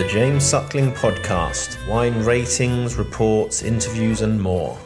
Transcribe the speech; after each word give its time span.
The 0.00 0.08
James 0.08 0.46
Suckling 0.46 0.92
Podcast 0.92 1.86
wine 1.86 2.24
ratings, 2.24 2.94
reports, 2.94 3.62
interviews, 3.62 4.22
and 4.22 4.40
more. 4.40 4.78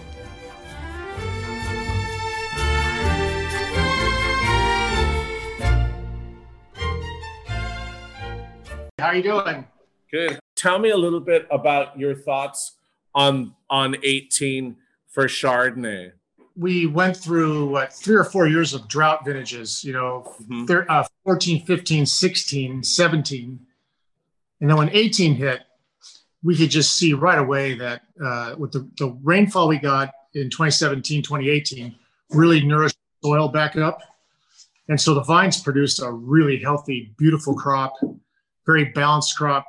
How 8.99 9.07
are 9.07 9.15
you 9.15 9.23
doing? 9.23 9.69
Good. 10.11 10.41
Tell 10.57 10.81
me 10.81 10.91
a 10.91 10.97
little 10.97 11.21
bit 11.21 11.47
about 11.49 11.97
your 11.97 12.17
thoughts 12.17 12.73
on 13.15 13.55
on 13.71 13.95
18 14.03 14.75
for 15.07 15.29
Chardonnay. 15.29 16.11
We 16.57 16.87
went 16.87 17.17
through 17.17 17.69
what 17.69 17.93
three 17.93 18.17
or 18.17 18.25
four 18.25 18.49
years 18.49 18.75
of 18.75 18.89
drought 18.89 19.25
vintages, 19.25 19.85
you 19.85 19.93
know, 19.93 20.35
thir- 20.67 20.87
uh, 20.89 21.05
14, 21.23 21.65
15, 21.65 22.05
16, 22.05 22.83
17. 22.83 23.61
And 24.65 24.71
then 24.71 24.79
when 24.79 24.89
18 24.95 25.35
hit, 25.35 25.61
we 26.43 26.57
could 26.57 26.71
just 26.71 26.97
see 26.97 27.13
right 27.13 27.39
away 27.39 27.75
that 27.75 28.01
uh, 28.25 28.55
with 28.57 28.73
the, 28.73 28.89
the 28.97 29.09
rainfall 29.23 29.69
we 29.69 29.77
got 29.77 30.11
in 30.33 30.49
2017, 30.49 31.23
2018, 31.23 31.95
really 32.31 32.65
nourished 32.65 32.97
the 33.21 33.29
soil 33.29 33.49
back 33.49 33.77
up. 33.77 34.01
And 34.89 34.99
so 34.99 35.13
the 35.13 35.23
vines 35.23 35.61
produced 35.61 36.01
a 36.01 36.11
really 36.11 36.59
healthy, 36.63 37.13
beautiful 37.19 37.55
crop, 37.55 37.93
very 38.65 38.87
balanced 38.87 39.37
crop. 39.37 39.67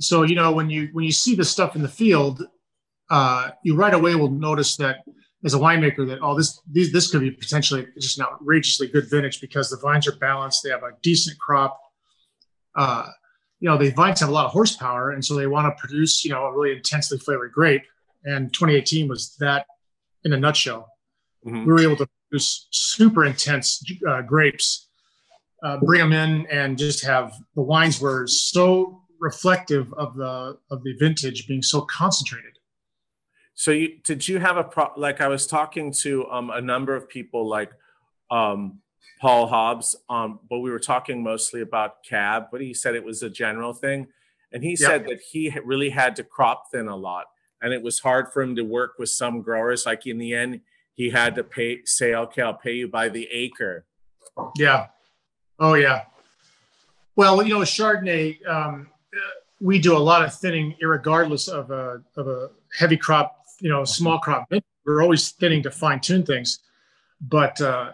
So, 0.00 0.24
you 0.24 0.34
know, 0.34 0.50
when 0.50 0.70
you 0.70 0.88
when 0.90 1.04
you 1.04 1.12
see 1.12 1.36
the 1.36 1.44
stuff 1.44 1.76
in 1.76 1.82
the 1.82 1.88
field, 1.88 2.42
uh, 3.10 3.50
you 3.62 3.76
right 3.76 3.94
away 3.94 4.16
will 4.16 4.32
notice 4.32 4.74
that 4.78 5.04
as 5.44 5.54
a 5.54 5.58
winemaker 5.58 6.04
that 6.08 6.18
oh 6.20 6.36
this 6.36 6.60
these, 6.68 6.92
this 6.92 7.12
could 7.12 7.20
be 7.20 7.30
potentially 7.30 7.86
just 8.00 8.18
an 8.18 8.24
outrageously 8.24 8.88
good 8.88 9.08
vintage 9.08 9.40
because 9.40 9.70
the 9.70 9.76
vines 9.76 10.08
are 10.08 10.16
balanced 10.16 10.62
they 10.62 10.68
have 10.70 10.82
a 10.82 10.90
decent 11.00 11.38
crop 11.38 11.80
uh, 12.74 13.06
you 13.60 13.68
know 13.68 13.76
the 13.78 13.90
vines 13.90 14.20
have 14.20 14.28
a 14.28 14.32
lot 14.32 14.46
of 14.46 14.52
horsepower 14.52 15.10
and 15.10 15.24
so 15.24 15.34
they 15.34 15.46
want 15.46 15.66
to 15.66 15.80
produce 15.80 16.24
you 16.24 16.30
know 16.30 16.44
a 16.46 16.52
really 16.52 16.76
intensely 16.76 17.18
flavored 17.18 17.52
grape. 17.52 17.82
And 18.24 18.52
2018 18.52 19.08
was 19.08 19.34
that 19.40 19.66
in 20.24 20.32
a 20.32 20.36
nutshell. 20.36 20.88
Mhm. 21.46 21.64
we 21.64 21.72
were 21.72 21.80
able 21.80 21.96
to 21.96 22.06
produce 22.28 22.68
super 22.70 23.24
intense 23.24 23.82
uh, 24.06 24.20
grapes 24.22 24.88
uh, 25.62 25.78
bring 25.78 26.00
them 26.00 26.12
in 26.12 26.46
and 26.46 26.78
just 26.78 27.04
have 27.04 27.34
the 27.54 27.62
wines 27.62 28.00
were 28.00 28.26
so 28.26 29.02
reflective 29.20 29.92
of 29.94 30.16
the 30.16 30.58
of 30.70 30.82
the 30.84 30.94
vintage 30.98 31.46
being 31.46 31.62
so 31.62 31.82
concentrated. 31.82 32.58
So 33.54 33.70
you 33.70 33.98
did 34.04 34.26
you 34.26 34.38
have 34.38 34.56
a 34.56 34.64
pro 34.64 34.90
like 34.96 35.20
I 35.20 35.28
was 35.28 35.46
talking 35.46 35.92
to 36.04 36.26
um 36.30 36.50
a 36.50 36.60
number 36.60 36.96
of 36.96 37.08
people 37.08 37.48
like 37.48 37.70
um 38.30 38.80
Paul 39.20 39.46
Hobbs 39.48 39.96
um 40.08 40.40
but 40.48 40.60
we 40.60 40.70
were 40.70 40.78
talking 40.78 41.22
mostly 41.22 41.60
about 41.60 42.02
cab 42.04 42.44
but 42.50 42.60
he 42.60 42.72
said 42.74 42.94
it 42.94 43.04
was 43.04 43.22
a 43.22 43.30
general 43.30 43.72
thing 43.72 44.08
and 44.52 44.62
he 44.62 44.70
Yeah. 44.70 44.88
said 44.88 45.04
that 45.08 45.20
he 45.32 45.50
really 45.64 45.90
had 45.90 46.16
to 46.16 46.24
crop 46.24 46.70
thin 46.72 46.88
a 46.88 46.96
lot 46.96 47.26
and 47.62 47.72
it 47.72 47.82
was 47.82 47.98
hard 48.00 48.32
for 48.32 48.42
him 48.42 48.56
to 48.56 48.62
work 48.62 48.92
with 48.98 49.08
some 49.10 49.42
growers 49.42 49.86
like 49.86 50.06
in 50.06 50.18
the 50.18 50.32
end 50.34 50.60
he 50.94 51.10
had 51.10 51.34
to 51.34 51.44
pay 51.44 51.80
say 51.84 52.14
okay 52.14 52.42
I'll 52.42 52.54
pay 52.54 52.74
you 52.74 52.88
by 52.88 53.08
the 53.08 53.26
acre 53.30 53.84
Yeah. 54.56 54.86
Oh 55.58 55.74
yeah. 55.74 56.04
Well, 57.16 57.42
you 57.42 57.52
know, 57.52 57.60
Chardonnay, 57.60 58.46
um, 58.48 58.88
uh, 59.14 59.18
we 59.60 59.78
do 59.78 59.94
a 59.94 59.98
lot 59.98 60.24
of 60.24 60.32
thinning, 60.34 60.74
regardless 60.80 61.48
of 61.48 61.70
a 61.70 62.00
of 62.16 62.28
a 62.28 62.50
heavy 62.78 62.96
crop, 62.96 63.44
you 63.60 63.68
know, 63.68 63.84
small 63.84 64.18
crop. 64.18 64.50
We're 64.86 65.02
always 65.02 65.30
thinning 65.32 65.62
to 65.64 65.70
fine 65.70 66.00
tune 66.00 66.24
things, 66.24 66.60
but 67.20 67.60
uh, 67.60 67.92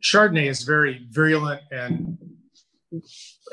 Chardonnay 0.00 0.48
is 0.48 0.62
very 0.62 1.06
virulent 1.10 1.62
and. 1.70 2.18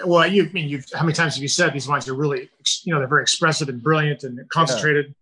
Well, 0.05 0.25
you 0.27 0.45
I 0.45 0.52
mean 0.53 0.69
you've 0.69 0.85
how 0.93 1.03
many 1.03 1.13
times 1.13 1.35
have 1.35 1.41
you 1.41 1.49
said 1.49 1.73
these 1.73 1.88
wines 1.88 2.07
are 2.07 2.13
really 2.13 2.49
you 2.83 2.93
know 2.93 2.99
they're 2.99 3.07
very 3.07 3.23
expressive 3.23 3.67
and 3.67 3.81
brilliant 3.81 4.23
and 4.23 4.39
concentrated. 4.49 5.16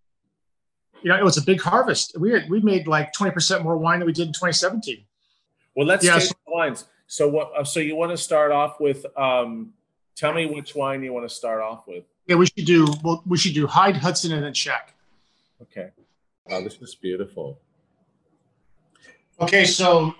You 1.02 1.10
know, 1.10 1.18
it 1.18 1.24
was 1.24 1.38
a 1.38 1.42
big 1.42 1.62
harvest. 1.62 2.18
We 2.20 2.32
had, 2.32 2.50
we 2.50 2.60
made 2.60 2.88
like 2.88 3.14
twenty 3.14 3.32
percent 3.32 3.64
more 3.64 3.78
wine 3.78 4.00
than 4.00 4.06
we 4.06 4.14
did 4.14 4.28
in 4.28 4.34
2017. 4.34 5.04
Well, 5.76 5.88
let's 5.88 6.06
Yeah, 6.06 6.20
the 6.20 6.36
wines. 6.48 6.86
So 7.08 7.28
what? 7.28 7.52
uh, 7.58 7.64
So 7.64 7.80
you 7.80 7.96
want 7.96 8.12
to 8.12 8.18
start 8.18 8.52
off 8.52 8.80
with? 8.80 9.06
Um, 9.18 9.74
tell 10.16 10.34
me 10.34 10.46
which 10.46 10.76
wine 10.76 11.04
you 11.04 11.14
want 11.14 11.28
to 11.28 11.34
start 11.34 11.62
off 11.62 11.88
with. 11.88 12.04
Yeah, 12.28 12.36
we 12.36 12.46
should 12.46 12.66
do 12.66 12.88
well, 13.04 13.24
we 13.26 13.38
should 13.38 13.54
do 13.54 13.68
Hyde, 13.68 13.98
Hudson, 13.98 14.32
and 14.34 14.44
then 14.44 14.54
Shack. 14.54 14.94
Okay. 15.62 15.90
Wow, 16.46 16.62
this 16.62 16.76
is 16.76 16.96
beautiful. 16.96 17.60
Okay, 19.40 19.66
so 19.66 20.14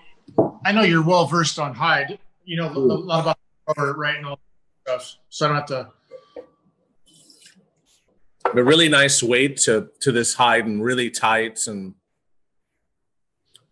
I 0.64 0.72
know 0.72 0.82
you're 0.82 1.02
well 1.02 1.26
versed 1.26 1.58
on 1.58 1.74
Hyde. 1.74 2.18
You 2.44 2.56
know 2.56 2.68
a 2.72 2.78
lot 2.78 3.20
about 3.20 3.38
the 3.66 3.74
cover, 3.74 3.92
right, 3.94 4.16
and 4.16 4.26
all 4.26 4.38
that 4.86 5.02
stuff. 5.02 5.16
So 5.28 5.46
I 5.46 5.48
don't 5.48 5.56
have 5.58 5.66
to. 5.66 5.90
A 8.54 8.62
really 8.62 8.88
nice 8.88 9.22
weight 9.22 9.56
to 9.58 9.88
to 10.00 10.12
this 10.12 10.34
Hyde 10.34 10.66
and 10.66 10.82
really 10.82 11.10
tight 11.10 11.66
and 11.66 11.94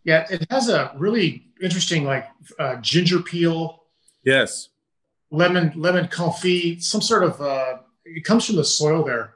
Yeah, 0.04 0.26
it 0.30 0.46
has 0.50 0.68
a 0.68 0.92
really 0.96 1.48
interesting 1.60 2.04
like 2.04 2.28
uh, 2.58 2.76
ginger 2.76 3.20
peel, 3.20 3.82
yes. 4.24 4.68
lemon 5.30 5.72
lemon 5.76 6.06
confit, 6.06 6.82
some 6.82 7.00
sort 7.02 7.24
of. 7.24 7.40
Uh, 7.40 7.78
it 8.04 8.24
comes 8.24 8.46
from 8.46 8.56
the 8.56 8.64
soil 8.64 9.04
there. 9.04 9.34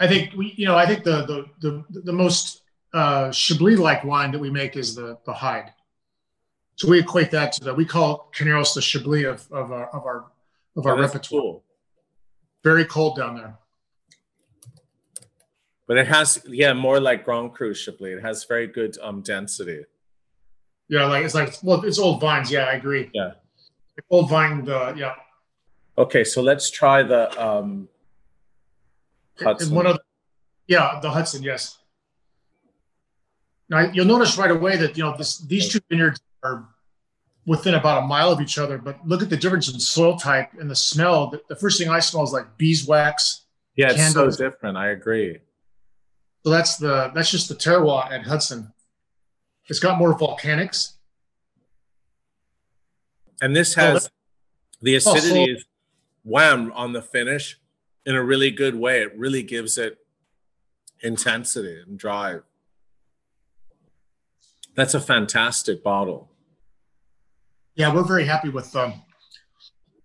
I 0.00 0.08
think 0.08 0.32
we, 0.34 0.54
you 0.56 0.66
know, 0.66 0.76
I 0.76 0.86
think 0.86 1.04
the 1.04 1.24
the 1.26 1.84
the, 1.90 2.00
the 2.02 2.12
most 2.12 2.61
uh, 2.94 3.30
Chablis 3.32 3.78
like 3.78 4.04
wine 4.04 4.32
that 4.32 4.38
we 4.38 4.50
make 4.50 4.76
is 4.76 4.94
the 4.94 5.18
the 5.26 5.32
Hyde. 5.32 5.72
So 6.76 6.88
we 6.88 6.98
equate 7.00 7.30
that 7.32 7.52
to 7.52 7.64
that. 7.64 7.76
we 7.76 7.84
call 7.84 8.30
Carneros 8.36 8.74
the 8.74 8.80
Chablis 8.82 9.24
of 9.26 9.50
of 9.52 9.72
our 9.72 9.88
of 9.94 10.04
our 10.06 10.24
of 10.76 10.86
our 10.86 10.96
Oh, 10.98 11.00
repertoire. 11.00 11.40
cool. 11.42 11.64
Very 12.64 12.84
cold 12.84 13.16
down 13.16 13.36
there. 13.36 13.58
But 15.86 15.98
it 15.98 16.06
has 16.06 16.42
yeah 16.46 16.72
more 16.72 17.00
like 17.00 17.24
Grand 17.24 17.52
Cru 17.54 17.74
Chablis. 17.74 18.18
It 18.18 18.22
has 18.22 18.44
very 18.44 18.66
good 18.66 18.96
um 19.02 19.20
density. 19.22 19.84
Yeah, 20.88 21.06
like 21.06 21.24
it's 21.24 21.34
like 21.34 21.54
well, 21.62 21.84
it's 21.84 21.98
old 21.98 22.20
vines. 22.20 22.50
Yeah, 22.50 22.64
I 22.64 22.72
agree. 22.74 23.10
Yeah. 23.14 23.32
old 24.10 24.28
vine. 24.30 24.68
Uh, 24.68 24.94
yeah, 24.96 25.14
Okay, 25.98 26.24
so 26.24 26.40
let's 26.42 26.70
try 26.70 27.02
the 27.02 27.22
um 27.42 27.88
And 29.38 29.46
Hudson. 29.48 29.74
one 29.74 29.86
of 29.86 29.98
yeah, 30.66 30.98
the 31.02 31.10
Hudson. 31.10 31.42
Yes. 31.42 31.78
Now 33.72 33.90
you'll 33.92 34.04
notice 34.04 34.36
right 34.36 34.50
away 34.50 34.76
that 34.76 34.96
you 34.98 35.02
know 35.02 35.16
this 35.16 35.38
these 35.38 35.72
two 35.72 35.80
vineyards 35.88 36.20
are 36.44 36.68
within 37.46 37.74
about 37.74 38.04
a 38.04 38.06
mile 38.06 38.30
of 38.30 38.38
each 38.40 38.58
other. 38.58 38.76
But 38.76 38.98
look 39.08 39.22
at 39.22 39.30
the 39.30 39.36
difference 39.36 39.72
in 39.72 39.80
soil 39.80 40.16
type 40.18 40.50
and 40.60 40.70
the 40.70 40.76
smell. 40.76 41.30
The, 41.30 41.40
the 41.48 41.56
first 41.56 41.78
thing 41.78 41.88
I 41.88 41.98
smell 42.00 42.22
is 42.22 42.32
like 42.32 42.58
beeswax. 42.58 43.46
yeah, 43.74 43.90
it's 43.90 44.12
so 44.12 44.30
different. 44.30 44.76
I 44.76 44.90
agree. 44.90 45.38
So 46.44 46.50
that's 46.50 46.76
the 46.76 47.10
that's 47.14 47.30
just 47.30 47.48
the 47.48 47.54
terroir 47.54 48.12
at 48.12 48.24
Hudson. 48.26 48.72
It's 49.68 49.78
got 49.78 49.98
more 49.98 50.16
volcanics. 50.16 50.92
And 53.40 53.56
this 53.56 53.76
Oh, 53.78 53.80
has 53.80 54.10
the 54.82 54.96
oh, 54.96 54.98
so- 54.98 55.14
acidity 55.16 55.50
is 55.50 55.64
wham 56.24 56.70
on 56.72 56.92
the 56.92 57.00
finish 57.02 57.58
in 58.04 58.14
a 58.16 58.22
really 58.22 58.50
good 58.50 58.74
way. 58.74 59.00
It 59.00 59.16
really 59.16 59.42
gives 59.42 59.78
it 59.78 59.98
intensity 61.00 61.80
and 61.80 61.98
drive. 61.98 62.42
That's 64.74 64.94
a 64.94 65.00
fantastic 65.00 65.82
bottle. 65.82 66.30
Yeah, 67.74 67.94
we're 67.94 68.04
very 68.04 68.24
happy 68.24 68.48
with 68.48 68.74
um 68.76 69.02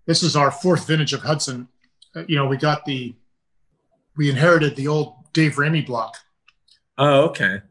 this 0.05 0.23
is 0.23 0.35
our 0.35 0.51
fourth 0.51 0.87
vintage 0.87 1.13
of 1.13 1.21
Hudson. 1.21 1.67
Uh, 2.15 2.23
you 2.27 2.35
know, 2.35 2.47
we 2.47 2.57
got 2.57 2.85
the 2.85 3.15
we 4.15 4.29
inherited 4.29 4.75
the 4.75 4.87
old 4.87 5.13
Dave 5.33 5.55
Ramey 5.55 5.85
block. 5.85 6.17
Oh, 6.97 7.25
okay. 7.25 7.61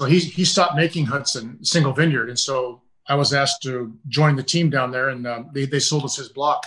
So 0.00 0.06
he 0.06 0.20
he 0.20 0.44
stopped 0.44 0.76
making 0.76 1.06
Hudson 1.06 1.62
single 1.64 1.92
vineyard, 1.92 2.28
and 2.28 2.38
so 2.38 2.82
I 3.08 3.14
was 3.14 3.34
asked 3.34 3.62
to 3.64 3.92
join 4.08 4.36
the 4.36 4.42
team 4.42 4.70
down 4.70 4.90
there, 4.90 5.10
and 5.10 5.26
um, 5.26 5.50
they 5.52 5.66
they 5.66 5.80
sold 5.80 6.04
us 6.04 6.16
his 6.16 6.28
block. 6.28 6.64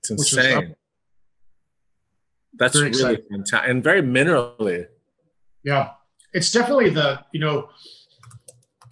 It's 0.00 0.10
insane. 0.10 0.76
That's 2.54 2.78
Very 2.78 2.90
really 2.90 3.18
fantastic 3.30 3.70
and 3.70 3.82
very 3.82 4.02
minerally. 4.02 4.86
Yeah, 5.64 5.92
it's 6.32 6.52
definitely 6.52 6.90
the 6.90 7.24
you 7.32 7.40
know, 7.40 7.70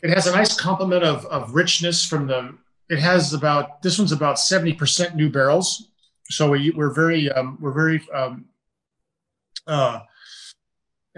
it 0.02 0.10
has 0.10 0.26
a 0.26 0.32
nice 0.32 0.58
complement 0.58 1.04
of 1.04 1.24
of 1.26 1.54
richness 1.54 2.04
from 2.04 2.26
the. 2.26 2.54
It 2.88 2.98
has 2.98 3.32
about 3.34 3.82
this 3.82 3.98
one's 3.98 4.12
about 4.12 4.38
seventy 4.38 4.72
percent 4.72 5.14
new 5.14 5.28
barrels, 5.30 5.88
so 6.28 6.50
we 6.50 6.70
we're 6.70 6.92
very 6.92 7.30
um, 7.30 7.56
we're 7.60 7.72
very 7.72 8.02
um, 8.12 8.46
uh, 9.66 10.00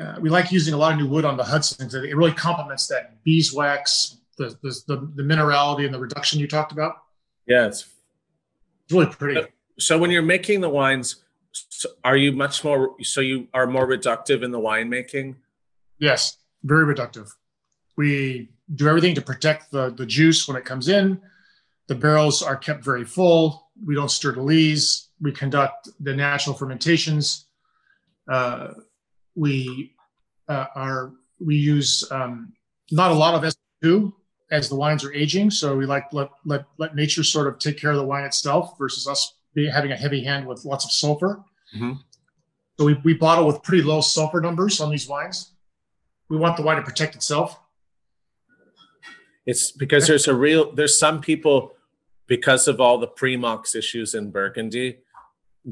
uh, 0.00 0.16
we 0.20 0.28
like 0.28 0.52
using 0.52 0.74
a 0.74 0.76
lot 0.76 0.92
of 0.92 0.98
new 0.98 1.08
wood 1.08 1.24
on 1.24 1.36
the 1.36 1.44
Hudson. 1.44 1.86
It 1.86 2.16
really 2.16 2.32
complements 2.32 2.86
that 2.88 3.22
beeswax, 3.24 4.18
the, 4.38 4.56
the 4.62 4.82
the 4.86 5.12
the 5.16 5.22
minerality 5.22 5.84
and 5.84 5.94
the 5.94 5.98
reduction 5.98 6.40
you 6.40 6.48
talked 6.48 6.72
about. 6.72 6.96
Yeah, 7.46 7.66
it's 7.66 7.86
It's 8.84 8.92
really 8.92 9.06
pretty. 9.06 9.40
so 9.78 9.98
when 9.98 10.10
you're 10.10 10.22
making 10.22 10.60
the 10.60 10.68
wines, 10.68 11.16
are 12.04 12.16
you 12.16 12.32
much 12.32 12.64
more 12.64 12.96
so 13.02 13.20
you 13.20 13.48
are 13.54 13.66
more 13.66 13.86
reductive 13.86 14.42
in 14.42 14.50
the 14.50 14.60
winemaking? 14.60 15.36
Yes, 15.98 16.36
very 16.64 16.84
reductive. 16.94 17.30
We 17.96 18.50
do 18.74 18.88
everything 18.88 19.14
to 19.14 19.22
protect 19.22 19.70
the, 19.70 19.90
the 19.90 20.06
juice 20.06 20.48
when 20.48 20.56
it 20.56 20.64
comes 20.64 20.88
in. 20.88 21.20
The 21.88 21.94
barrels 21.94 22.42
are 22.42 22.56
kept 22.56 22.84
very 22.84 23.04
full. 23.04 23.70
we 23.84 23.94
don't 23.94 24.10
stir 24.10 24.32
the 24.32 24.42
lees. 24.42 25.08
We 25.20 25.32
conduct 25.32 25.88
the 26.00 26.14
natural 26.14 26.54
fermentations. 26.54 27.46
Uh, 28.30 28.68
we 29.34 29.94
uh, 30.48 30.66
are 30.74 31.12
we 31.40 31.56
use 31.56 32.04
um, 32.10 32.52
not 32.90 33.10
a 33.10 33.14
lot 33.14 33.34
of 33.34 33.54
S2 33.82 34.12
as 34.50 34.68
the 34.68 34.76
wines 34.76 35.04
are 35.04 35.12
aging. 35.12 35.50
So 35.50 35.76
we 35.76 35.86
like 35.86 36.12
let 36.12 36.30
let 36.44 36.64
let 36.78 36.94
nature 36.94 37.24
sort 37.24 37.46
of 37.46 37.58
take 37.58 37.78
care 37.78 37.90
of 37.90 37.96
the 37.96 38.04
wine 38.04 38.24
itself 38.24 38.76
versus 38.78 39.06
us 39.08 39.34
be, 39.54 39.68
having 39.68 39.92
a 39.92 39.96
heavy 39.96 40.22
hand 40.22 40.46
with 40.46 40.64
lots 40.64 40.84
of 40.84 40.92
sulfur. 40.92 41.42
Mm-hmm. 41.74 41.92
So 42.78 42.86
we, 42.86 42.94
we 43.04 43.14
bottle 43.14 43.46
with 43.46 43.62
pretty 43.62 43.82
low 43.82 44.00
sulfur 44.00 44.40
numbers 44.40 44.80
on 44.80 44.90
these 44.90 45.08
wines. 45.08 45.52
We 46.28 46.36
want 46.36 46.56
the 46.56 46.62
wine 46.62 46.76
to 46.76 46.82
protect 46.82 47.14
itself. 47.14 47.58
It's 49.46 49.72
because 49.72 50.06
there's 50.06 50.28
a 50.28 50.34
real 50.34 50.72
there's 50.72 50.98
some 50.98 51.20
people 51.20 51.74
because 52.26 52.68
of 52.68 52.80
all 52.80 52.98
the 52.98 53.08
premox 53.08 53.74
issues 53.74 54.14
in 54.14 54.30
Burgundy 54.30 54.98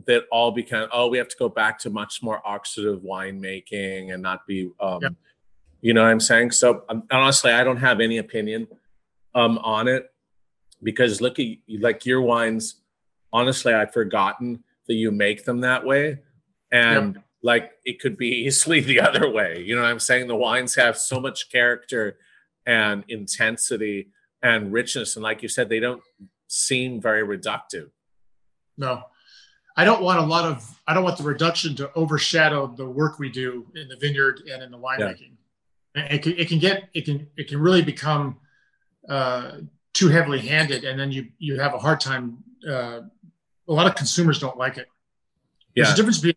that 0.06 0.24
all 0.30 0.50
become 0.52 0.88
oh 0.92 1.08
we 1.08 1.18
have 1.18 1.28
to 1.28 1.36
go 1.36 1.48
back 1.48 1.78
to 1.80 1.90
much 1.90 2.22
more 2.22 2.40
oxidative 2.46 3.02
winemaking 3.02 4.12
and 4.12 4.22
not 4.22 4.46
be 4.46 4.70
um, 4.80 5.00
yep. 5.02 5.12
you 5.80 5.94
know 5.94 6.02
what 6.02 6.10
I'm 6.10 6.20
saying. 6.20 6.50
So 6.50 6.84
um, 6.88 7.04
honestly, 7.10 7.52
I 7.52 7.64
don't 7.64 7.78
have 7.78 8.00
any 8.00 8.18
opinion 8.18 8.66
um, 9.34 9.58
on 9.58 9.88
it 9.88 10.12
because 10.82 11.20
look 11.20 11.38
at 11.38 11.46
like 11.80 12.06
your 12.06 12.22
wines. 12.22 12.76
Honestly, 13.32 13.72
I'd 13.72 13.92
forgotten 13.92 14.64
that 14.88 14.94
you 14.94 15.12
make 15.12 15.44
them 15.44 15.60
that 15.60 15.84
way, 15.86 16.18
and 16.72 17.14
yep. 17.14 17.24
like 17.42 17.70
it 17.84 18.00
could 18.00 18.16
be 18.16 18.26
easily 18.46 18.80
the 18.80 19.00
other 19.00 19.30
way. 19.30 19.62
You 19.64 19.76
know 19.76 19.82
what 19.82 19.90
I'm 19.90 20.00
saying? 20.00 20.26
The 20.26 20.36
wines 20.36 20.74
have 20.74 20.98
so 20.98 21.20
much 21.20 21.50
character 21.50 22.18
and 22.66 23.04
intensity 23.08 24.08
and 24.42 24.72
richness. 24.72 25.16
And 25.16 25.22
like 25.22 25.42
you 25.42 25.48
said, 25.48 25.68
they 25.68 25.80
don't 25.80 26.02
seem 26.46 27.00
very 27.00 27.22
reductive. 27.26 27.90
No, 28.76 29.02
I 29.76 29.84
don't 29.84 30.02
want 30.02 30.18
a 30.20 30.24
lot 30.24 30.44
of, 30.44 30.80
I 30.86 30.94
don't 30.94 31.04
want 31.04 31.18
the 31.18 31.24
reduction 31.24 31.74
to 31.76 31.92
overshadow 31.94 32.66
the 32.66 32.88
work 32.88 33.18
we 33.18 33.30
do 33.30 33.66
in 33.74 33.88
the 33.88 33.96
vineyard 33.96 34.42
and 34.50 34.62
in 34.62 34.70
the 34.70 34.78
winemaking. 34.78 35.32
Yeah. 35.94 36.02
It 36.04 36.22
can, 36.22 36.38
it 36.38 36.48
can 36.48 36.58
get, 36.58 36.88
it 36.94 37.04
can, 37.04 37.28
it 37.36 37.48
can 37.48 37.60
really 37.60 37.82
become 37.82 38.38
uh, 39.08 39.58
too 39.92 40.08
heavily 40.08 40.38
handed. 40.38 40.84
And 40.84 40.98
then 40.98 41.10
you, 41.12 41.28
you 41.38 41.60
have 41.60 41.74
a 41.74 41.78
hard 41.78 42.00
time. 42.00 42.38
Uh, 42.66 43.00
a 43.68 43.72
lot 43.72 43.86
of 43.86 43.94
consumers 43.94 44.38
don't 44.38 44.56
like 44.56 44.78
it. 44.78 44.86
Yeah. 45.74 45.84
There's 45.84 45.94
a 45.94 45.96
difference 45.96 46.18
between 46.18 46.36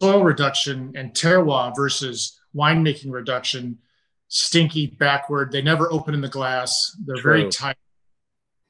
soil 0.00 0.22
reduction 0.24 0.92
and 0.96 1.12
terroir 1.14 1.74
versus 1.76 2.40
winemaking 2.54 3.12
reduction 3.12 3.78
stinky, 4.32 4.86
backward. 4.86 5.52
They 5.52 5.60
never 5.60 5.92
open 5.92 6.14
in 6.14 6.22
the 6.22 6.28
glass. 6.28 6.96
They're 7.04 7.16
True. 7.16 7.40
very 7.40 7.50
tight. 7.50 7.76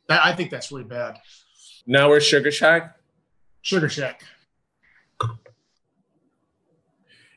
That, 0.08 0.24
I 0.24 0.34
think 0.34 0.50
that's 0.50 0.72
really 0.72 0.84
bad. 0.84 1.18
Now 1.86 2.08
we're 2.08 2.20
Sugar 2.20 2.50
Shack. 2.50 2.96
Sugar 3.62 3.88
Shack. 3.88 4.24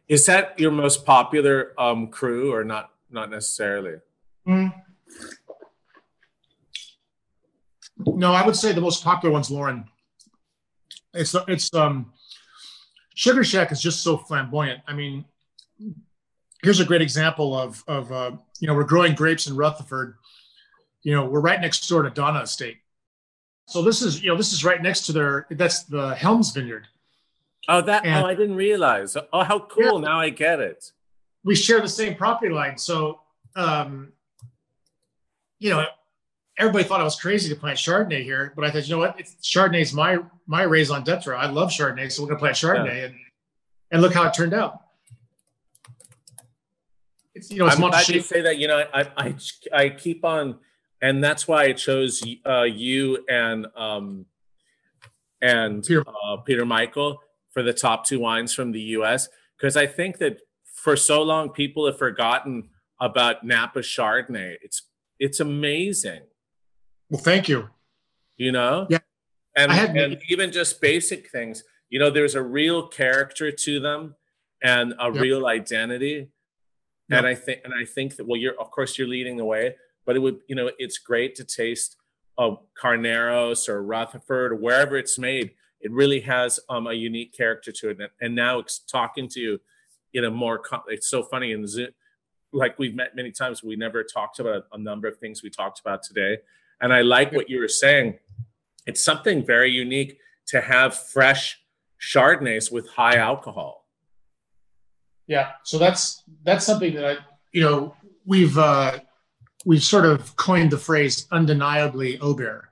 Is 0.07 0.25
that 0.25 0.59
your 0.59 0.71
most 0.71 1.05
popular 1.05 1.79
um, 1.79 2.07
cru, 2.07 2.51
or 2.51 2.63
not? 2.63 2.91
Not 3.11 3.29
necessarily. 3.29 3.97
Mm. 4.47 4.73
No, 8.05 8.33
I 8.33 8.45
would 8.45 8.55
say 8.55 8.71
the 8.71 8.81
most 8.81 9.03
popular 9.03 9.33
one's 9.33 9.51
Lauren. 9.51 9.85
It's 11.13 11.35
it's 11.47 11.73
um, 11.73 12.11
Sugar 13.13 13.43
Shack 13.43 13.71
is 13.71 13.81
just 13.81 14.03
so 14.03 14.17
flamboyant. 14.17 14.81
I 14.87 14.93
mean, 14.93 15.25
here's 16.65 16.79
a 16.79 16.85
great 16.85 17.01
example 17.01 17.57
of 17.57 17.83
of 17.87 18.11
uh, 18.11 18.31
you 18.59 18.67
know 18.67 18.73
we're 18.73 18.83
growing 18.83 19.13
grapes 19.13 19.47
in 19.47 19.55
Rutherford. 19.55 20.15
You 21.03 21.13
know 21.13 21.25
we're 21.25 21.39
right 21.39 21.61
next 21.61 21.87
door 21.87 22.01
to 22.01 22.09
Donna 22.09 22.41
Estate. 22.41 22.77
So 23.67 23.83
this 23.83 24.01
is 24.01 24.21
you 24.23 24.31
know 24.31 24.35
this 24.35 24.51
is 24.51 24.65
right 24.65 24.81
next 24.81 25.05
to 25.05 25.13
their 25.13 25.47
that's 25.51 25.83
the 25.83 26.15
Helms 26.15 26.51
Vineyard. 26.51 26.87
Oh 27.69 27.81
that 27.81 28.05
and, 28.05 28.25
oh 28.25 28.27
I 28.27 28.33
didn't 28.33 28.55
realize. 28.55 29.15
Oh 29.31 29.43
how 29.43 29.59
cool! 29.59 30.01
Yeah, 30.01 30.09
now 30.09 30.19
I 30.19 30.29
get 30.29 30.59
it. 30.59 30.91
We 31.43 31.55
share 31.55 31.79
the 31.79 31.87
same 31.87 32.15
property 32.15 32.51
line, 32.51 32.77
so 32.77 33.19
um, 33.55 34.11
you 35.59 35.69
know 35.69 35.85
everybody 36.57 36.83
thought 36.83 36.99
I 36.99 37.03
was 37.03 37.19
crazy 37.19 37.47
to 37.49 37.55
plant 37.55 37.77
Chardonnay 37.77 38.23
here, 38.23 38.53
but 38.55 38.65
I 38.65 38.71
thought 38.71 38.87
you 38.87 38.95
know 38.95 38.99
what 38.99 39.19
it's, 39.19 39.35
Chardonnay's 39.43 39.93
my 39.93 40.17
my 40.47 40.63
raison 40.63 41.03
d'etre. 41.03 41.35
I 41.35 41.45
love 41.45 41.69
Chardonnay, 41.69 42.11
so 42.11 42.23
we're 42.23 42.29
gonna 42.29 42.39
plant 42.39 42.55
Chardonnay, 42.55 42.97
yeah. 42.97 43.05
and 43.05 43.15
and 43.91 44.01
look 44.01 44.15
how 44.15 44.27
it 44.27 44.33
turned 44.33 44.55
out 44.55 44.84
it's 47.35 47.51
you 47.51 47.59
know 47.59 47.67
it's 47.67 47.75
I'm 47.75 47.89
glad 47.89 48.07
you 48.07 48.21
say 48.21 48.41
that. 48.41 48.57
You 48.57 48.67
know, 48.67 48.83
I, 48.93 49.07
I 49.17 49.35
I 49.73 49.89
keep 49.89 50.23
on, 50.23 50.57
and 51.01 51.23
that's 51.23 51.47
why 51.47 51.65
I 51.65 51.73
chose 51.73 52.23
uh, 52.45 52.63
you 52.63 53.23
and 53.29 53.67
um 53.75 54.25
and 55.41 55.83
Peter. 55.83 56.03
Uh, 56.07 56.37
Peter 56.37 56.65
Michael 56.65 57.21
for 57.51 57.61
the 57.61 57.73
top 57.73 58.05
two 58.05 58.19
wines 58.19 58.53
from 58.53 58.71
the 58.71 58.79
U.S. 58.79 59.27
because 59.57 59.75
I 59.75 59.85
think 59.85 60.17
that 60.19 60.39
for 60.73 60.95
so 60.95 61.21
long 61.21 61.49
people 61.49 61.85
have 61.85 61.97
forgotten 61.97 62.69
about 63.01 63.43
Napa 63.43 63.79
Chardonnay. 63.79 64.55
It's 64.61 64.83
it's 65.19 65.39
amazing. 65.41 66.21
Well, 67.09 67.21
thank 67.21 67.49
you. 67.49 67.69
You 68.37 68.53
know, 68.53 68.87
yeah, 68.89 68.99
and 69.57 69.71
and 69.71 70.21
even 70.29 70.51
just 70.53 70.79
basic 70.79 71.29
things. 71.29 71.63
You 71.89 71.99
know, 71.99 72.09
there's 72.09 72.35
a 72.35 72.41
real 72.41 72.87
character 72.87 73.51
to 73.51 73.79
them 73.79 74.15
and 74.63 74.93
a 74.99 75.11
yep. 75.11 75.21
real 75.21 75.47
identity 75.47 76.29
Yep. 77.09 77.17
And 77.19 77.27
I 77.27 77.35
think 77.35 77.61
and 77.63 77.73
I 77.73 77.85
think 77.85 78.15
that 78.15 78.27
well, 78.27 78.39
you're 78.39 78.59
of 78.59 78.71
course 78.71 78.97
you're 78.97 79.07
leading 79.07 79.37
the 79.37 79.45
way, 79.45 79.75
but 80.05 80.15
it 80.15 80.19
would 80.19 80.39
you 80.47 80.55
know 80.55 80.71
it's 80.77 80.97
great 80.97 81.35
to 81.35 81.43
taste 81.43 81.97
of 82.37 82.59
Carneros 82.81 83.69
or 83.69 83.83
Rutherford 83.83 84.51
or 84.51 84.55
wherever 84.55 84.97
it's 84.97 85.17
made. 85.17 85.51
It 85.79 85.91
really 85.91 86.21
has 86.21 86.59
um, 86.69 86.87
a 86.87 86.93
unique 86.93 87.33
character 87.35 87.71
to 87.71 87.89
it. 87.89 87.97
And 88.19 88.35
now 88.35 88.59
it's 88.59 88.79
talking 88.79 89.27
to 89.29 89.39
you 89.39 89.59
in 90.13 90.25
a 90.25 90.31
more. 90.31 90.61
It's 90.87 91.07
so 91.07 91.21
funny 91.23 91.51
in 91.51 91.67
Zoom, 91.67 91.89
like 92.51 92.79
we've 92.79 92.95
met 92.95 93.15
many 93.15 93.31
times. 93.31 93.63
We 93.63 93.75
never 93.75 94.03
talked 94.03 94.39
about 94.39 94.63
a 94.71 94.77
number 94.77 95.07
of 95.07 95.17
things 95.17 95.43
we 95.43 95.49
talked 95.49 95.79
about 95.79 96.01
today, 96.01 96.39
and 96.81 96.91
I 96.91 97.01
like 97.01 97.31
what 97.31 97.49
you 97.49 97.59
were 97.59 97.67
saying. 97.67 98.17
It's 98.87 99.03
something 99.03 99.45
very 99.45 99.71
unique 99.71 100.19
to 100.47 100.61
have 100.61 100.95
fresh 100.95 101.59
Chardonnays 101.99 102.71
with 102.71 102.87
high 102.89 103.17
alcohol 103.17 103.84
yeah, 105.27 105.53
so 105.63 105.77
that's 105.77 106.23
that's 106.43 106.65
something 106.65 106.93
that 106.95 107.05
I, 107.05 107.17
you 107.51 107.61
know, 107.61 107.95
we've 108.25 108.57
uh, 108.57 108.99
we've 109.65 109.83
sort 109.83 110.05
of 110.05 110.35
coined 110.35 110.71
the 110.71 110.77
phrase 110.77 111.27
undeniably 111.31 112.19
Aubert. 112.19 112.69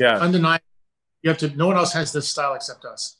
Yeah, 0.00 0.18
undeniably, 0.18 0.66
you 1.22 1.30
have 1.30 1.38
to. 1.38 1.50
No 1.56 1.66
one 1.66 1.76
else 1.76 1.92
has 1.92 2.12
this 2.12 2.28
style 2.28 2.54
except 2.54 2.84
us. 2.84 3.18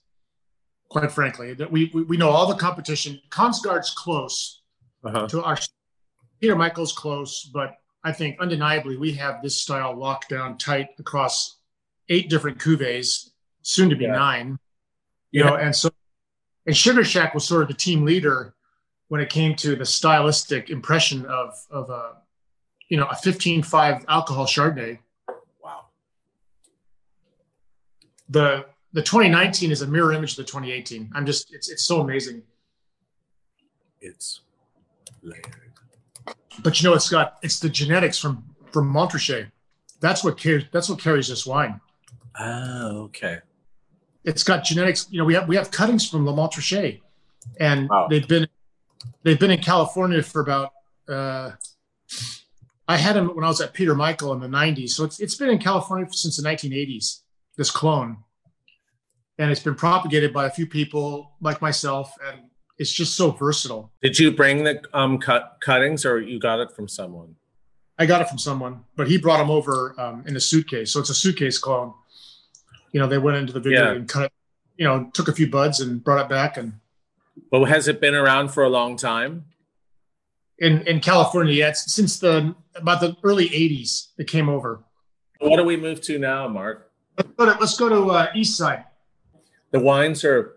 Quite 0.88 1.10
frankly, 1.12 1.54
that 1.54 1.70
we, 1.70 1.90
we 1.94 2.02
we 2.02 2.16
know 2.16 2.30
all 2.30 2.46
the 2.46 2.54
competition. 2.54 3.20
Kongsgaard's 3.30 3.90
close 3.90 4.62
uh-huh. 5.04 5.28
to 5.28 5.42
our. 5.42 5.58
Peter 6.40 6.56
Michael's 6.56 6.92
close, 6.92 7.44
but 7.44 7.76
I 8.04 8.12
think 8.12 8.38
undeniably 8.40 8.96
we 8.96 9.12
have 9.12 9.42
this 9.42 9.60
style 9.60 9.96
locked 9.96 10.28
down 10.28 10.58
tight 10.58 10.90
across 10.98 11.56
eight 12.10 12.28
different 12.28 12.58
cuvées, 12.58 13.30
soon 13.62 13.88
to 13.90 13.96
be 13.96 14.04
yeah. 14.04 14.12
nine. 14.12 14.58
You 15.30 15.44
yeah. 15.44 15.50
know, 15.50 15.56
and 15.56 15.74
so 15.74 15.90
and 16.66 16.76
Sugar 16.76 17.04
Shack 17.04 17.32
was 17.32 17.46
sort 17.46 17.62
of 17.62 17.68
the 17.68 17.74
team 17.74 18.04
leader 18.04 18.55
when 19.08 19.20
it 19.20 19.30
came 19.30 19.54
to 19.56 19.76
the 19.76 19.84
stylistic 19.84 20.70
impression 20.70 21.24
of 21.26 21.54
of 21.70 21.90
a 21.90 22.16
you 22.88 22.96
know 22.96 23.06
a 23.06 23.14
15.5 23.14 24.04
alcohol 24.08 24.46
Chardonnay. 24.46 24.98
Wow. 25.62 25.86
The 28.28 28.66
the 28.92 29.02
2019 29.02 29.70
is 29.70 29.82
a 29.82 29.86
mirror 29.86 30.12
image 30.12 30.32
of 30.32 30.36
the 30.38 30.44
2018. 30.44 31.10
I'm 31.14 31.26
just 31.26 31.52
it's 31.52 31.68
it's 31.68 31.84
so 31.84 32.00
amazing. 32.00 32.42
It's 34.00 34.40
layered. 35.22 35.46
But 36.62 36.80
you 36.80 36.88
know 36.88 36.94
it's 36.94 37.08
got 37.08 37.38
it's 37.42 37.60
the 37.60 37.68
genetics 37.68 38.18
from 38.18 38.44
from 38.72 38.92
Montrachet. 38.92 39.50
That's 40.00 40.22
what 40.22 40.38
carries 40.38 40.64
that's 40.72 40.88
what 40.88 41.00
carries 41.00 41.28
this 41.28 41.46
wine. 41.46 41.80
Oh, 42.38 43.02
okay. 43.04 43.38
It's 44.24 44.42
got 44.42 44.64
genetics. 44.64 45.06
You 45.10 45.18
know, 45.18 45.24
we 45.24 45.34
have 45.34 45.48
we 45.48 45.56
have 45.56 45.70
cuttings 45.70 46.08
from 46.08 46.26
Le 46.26 46.32
Montrachet, 46.32 47.00
and 47.60 47.88
wow. 47.88 48.08
they've 48.10 48.26
been 48.26 48.46
they've 49.22 49.38
been 49.38 49.50
in 49.50 49.60
California 49.60 50.22
for 50.22 50.40
about. 50.40 50.72
Uh, 51.08 51.52
I 52.88 52.96
had 52.96 53.16
them 53.16 53.34
when 53.34 53.44
I 53.44 53.48
was 53.48 53.60
at 53.60 53.72
Peter 53.72 53.94
Michael 53.94 54.32
in 54.32 54.40
the 54.40 54.48
'90s, 54.48 54.90
so 54.90 55.04
it's 55.04 55.20
it's 55.20 55.34
been 55.34 55.50
in 55.50 55.58
California 55.58 56.06
since 56.12 56.36
the 56.36 56.48
1980s. 56.48 57.20
This 57.56 57.70
clone, 57.70 58.18
and 59.38 59.50
it's 59.50 59.62
been 59.62 59.74
propagated 59.74 60.32
by 60.32 60.46
a 60.46 60.50
few 60.50 60.66
people 60.66 61.32
like 61.40 61.62
myself, 61.62 62.12
and 62.26 62.42
it's 62.78 62.92
just 62.92 63.16
so 63.16 63.30
versatile. 63.30 63.92
Did 64.02 64.18
you 64.18 64.30
bring 64.30 64.64
the 64.64 64.82
um, 64.92 65.18
cut 65.18 65.56
cuttings, 65.60 66.04
or 66.04 66.20
you 66.20 66.38
got 66.38 66.60
it 66.60 66.70
from 66.72 66.86
someone? 66.86 67.34
I 67.98 68.06
got 68.06 68.20
it 68.20 68.28
from 68.28 68.38
someone, 68.38 68.84
but 68.94 69.08
he 69.08 69.16
brought 69.16 69.38
them 69.38 69.50
over 69.50 69.98
um, 69.98 70.24
in 70.26 70.36
a 70.36 70.40
suitcase, 70.40 70.92
so 70.92 71.00
it's 71.00 71.10
a 71.10 71.14
suitcase 71.14 71.58
clone. 71.58 71.94
You 72.92 73.00
know, 73.00 73.06
they 73.06 73.18
went 73.18 73.38
into 73.38 73.52
the 73.52 73.60
video 73.60 73.84
yeah. 73.84 73.92
and 73.92 74.08
cut 74.08 74.26
it. 74.26 74.32
You 74.76 74.84
know, 74.84 75.10
took 75.14 75.28
a 75.28 75.32
few 75.32 75.48
buds 75.48 75.80
and 75.80 76.04
brought 76.04 76.22
it 76.22 76.28
back, 76.28 76.58
and 76.58 76.74
but 77.50 77.64
has 77.66 77.88
it 77.88 78.00
been 78.00 78.14
around 78.14 78.48
for 78.48 78.64
a 78.64 78.68
long 78.68 78.96
time? 78.96 79.44
In 80.58 80.82
in 80.86 81.00
California, 81.00 81.52
yeah, 81.52 81.68
it's 81.68 81.92
since 81.92 82.18
the 82.18 82.54
about 82.74 83.00
the 83.00 83.16
early 83.22 83.48
'80s 83.48 84.08
it 84.18 84.26
came 84.26 84.48
over. 84.48 84.84
What 85.40 85.56
do 85.56 85.64
we 85.64 85.76
move 85.76 86.00
to 86.02 86.18
now, 86.18 86.48
Mark? 86.48 86.90
Let's 87.18 87.30
go 87.36 87.44
to, 87.46 87.60
let's 87.60 87.76
go 87.76 87.88
to 87.88 88.10
uh, 88.10 88.26
East 88.34 88.56
Side. 88.56 88.84
The 89.70 89.80
wines 89.80 90.24
are 90.24 90.56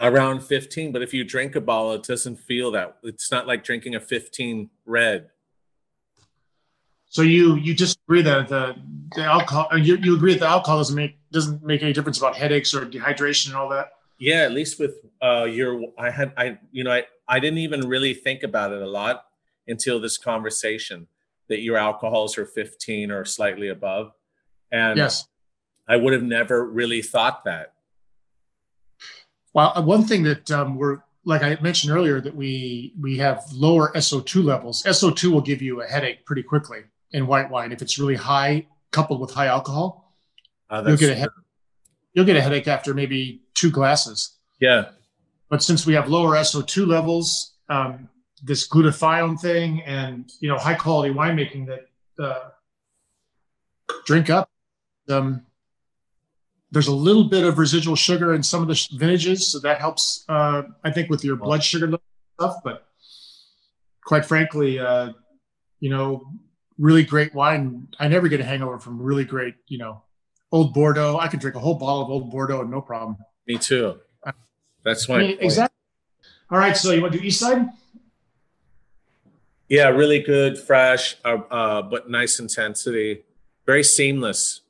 around 0.00 0.40
15, 0.40 0.92
but 0.92 1.02
if 1.02 1.12
you 1.12 1.24
drink 1.24 1.54
a 1.56 1.60
bottle, 1.60 1.92
it 1.92 2.02
doesn't 2.02 2.36
feel 2.36 2.70
that. 2.72 2.96
It's 3.02 3.30
not 3.30 3.46
like 3.46 3.62
drinking 3.62 3.94
a 3.94 4.00
15 4.00 4.70
red. 4.86 5.30
So 7.06 7.22
you 7.22 7.56
you 7.56 7.74
disagree 7.74 8.22
that 8.22 8.48
the 8.48 8.76
the 9.16 9.24
alcohol 9.24 9.68
you, 9.76 9.96
you 9.96 10.14
agree 10.14 10.32
that 10.34 10.40
the 10.40 10.46
alcohol 10.48 10.78
doesn't 10.78 10.94
make 10.94 11.18
doesn't 11.32 11.60
make 11.64 11.82
any 11.82 11.92
difference 11.92 12.18
about 12.18 12.36
headaches 12.36 12.72
or 12.72 12.86
dehydration 12.86 13.48
and 13.48 13.56
all 13.56 13.68
that. 13.70 13.90
Yeah, 14.20 14.42
at 14.42 14.52
least 14.52 14.78
with 14.78 15.00
uh 15.20 15.44
your 15.50 15.82
I 15.98 16.10
had 16.10 16.32
I 16.36 16.58
you 16.70 16.84
know 16.84 16.92
I 16.92 17.06
I 17.26 17.40
didn't 17.40 17.58
even 17.58 17.88
really 17.88 18.14
think 18.14 18.42
about 18.44 18.72
it 18.72 18.82
a 18.82 18.88
lot 18.88 19.24
until 19.66 19.98
this 20.00 20.18
conversation 20.18 21.08
that 21.48 21.62
your 21.62 21.76
alcohols 21.76 22.38
are 22.38 22.46
15 22.46 23.10
or 23.10 23.24
slightly 23.24 23.68
above. 23.68 24.12
And 24.70 24.98
Yes. 24.98 25.26
I 25.88 25.96
would 25.96 26.12
have 26.12 26.22
never 26.22 26.64
really 26.64 27.02
thought 27.02 27.44
that. 27.44 27.72
Well, 29.52 29.82
one 29.84 30.04
thing 30.04 30.22
that 30.22 30.48
um, 30.52 30.76
we're 30.76 30.98
like 31.24 31.42
I 31.42 31.58
mentioned 31.60 31.92
earlier 31.92 32.20
that 32.20 32.34
we 32.34 32.94
we 33.00 33.18
have 33.18 33.44
lower 33.52 33.92
SO2 33.94 34.44
levels. 34.44 34.82
SO2 34.84 35.32
will 35.32 35.40
give 35.40 35.60
you 35.60 35.82
a 35.82 35.86
headache 35.86 36.24
pretty 36.24 36.42
quickly 36.42 36.82
in 37.12 37.26
white 37.26 37.50
wine 37.50 37.72
if 37.72 37.82
it's 37.82 37.98
really 37.98 38.16
high, 38.16 38.66
coupled 38.92 39.20
with 39.20 39.32
high 39.32 39.46
alcohol. 39.46 40.14
Uh, 40.68 40.84
You'll 40.86 40.96
get 40.96 41.10
a 41.10 41.14
head, 41.16 41.30
you'll 42.12 42.24
get 42.24 42.36
a 42.36 42.42
headache 42.42 42.68
after 42.68 42.94
maybe 42.94 43.42
two 43.54 43.70
glasses. 43.70 44.36
yeah, 44.60 44.90
But 45.48 45.62
since 45.62 45.86
we 45.86 45.94
have 45.94 46.08
lower 46.08 46.36
SO2 46.36 46.86
levels, 46.86 47.54
um, 47.68 48.08
this 48.42 48.68
glutathione 48.68 49.38
thing, 49.40 49.82
and 49.82 50.30
you 50.40 50.48
know 50.48 50.58
high 50.58 50.74
quality 50.74 51.12
winemaking 51.12 51.66
that 51.66 52.22
uh, 52.22 52.50
drink 54.06 54.30
up. 54.30 54.50
Um, 55.08 55.46
there's 56.72 56.86
a 56.86 56.94
little 56.94 57.24
bit 57.24 57.44
of 57.44 57.58
residual 57.58 57.96
sugar 57.96 58.32
in 58.34 58.42
some 58.42 58.62
of 58.62 58.68
the 58.68 58.74
sh- 58.74 58.90
vintages, 58.92 59.50
so 59.50 59.58
that 59.60 59.78
helps. 59.78 60.24
Uh, 60.28 60.62
I 60.84 60.90
think 60.90 61.10
with 61.10 61.24
your 61.24 61.36
blood 61.36 61.62
sugar 61.64 61.92
stuff, 62.38 62.56
but 62.64 62.86
quite 64.04 64.24
frankly, 64.24 64.78
uh, 64.78 65.12
you 65.80 65.90
know, 65.90 66.32
really 66.78 67.04
great 67.04 67.34
wine. 67.34 67.88
I 67.98 68.08
never 68.08 68.28
get 68.28 68.40
a 68.40 68.44
hangover 68.44 68.78
from 68.78 69.00
really 69.02 69.24
great, 69.24 69.54
you 69.68 69.78
know, 69.78 70.02
old 70.52 70.74
Bordeaux. 70.74 71.18
I 71.18 71.28
could 71.28 71.40
drink 71.40 71.56
a 71.56 71.60
whole 71.60 71.74
bottle 71.74 72.02
of 72.02 72.10
old 72.10 72.30
Bordeaux 72.30 72.60
and 72.62 72.70
no 72.70 72.80
problem. 72.80 73.16
me 73.46 73.58
too. 73.58 73.98
That's 74.84 75.08
my 75.08 75.16
I 75.16 75.18
mean, 75.18 75.28
point. 75.32 75.42
exactly. 75.42 75.76
All 76.50 76.58
right, 76.58 76.76
so 76.76 76.90
you 76.92 77.00
want 77.02 77.12
to 77.12 77.18
do 77.18 77.24
East 77.24 77.40
Side? 77.40 77.68
Yeah, 79.68 79.88
really 79.88 80.18
good, 80.20 80.58
fresh, 80.58 81.16
uh, 81.24 81.36
uh, 81.50 81.82
but 81.82 82.10
nice 82.10 82.40
intensity. 82.40 83.22
Very 83.66 83.84
seamless. 83.84 84.62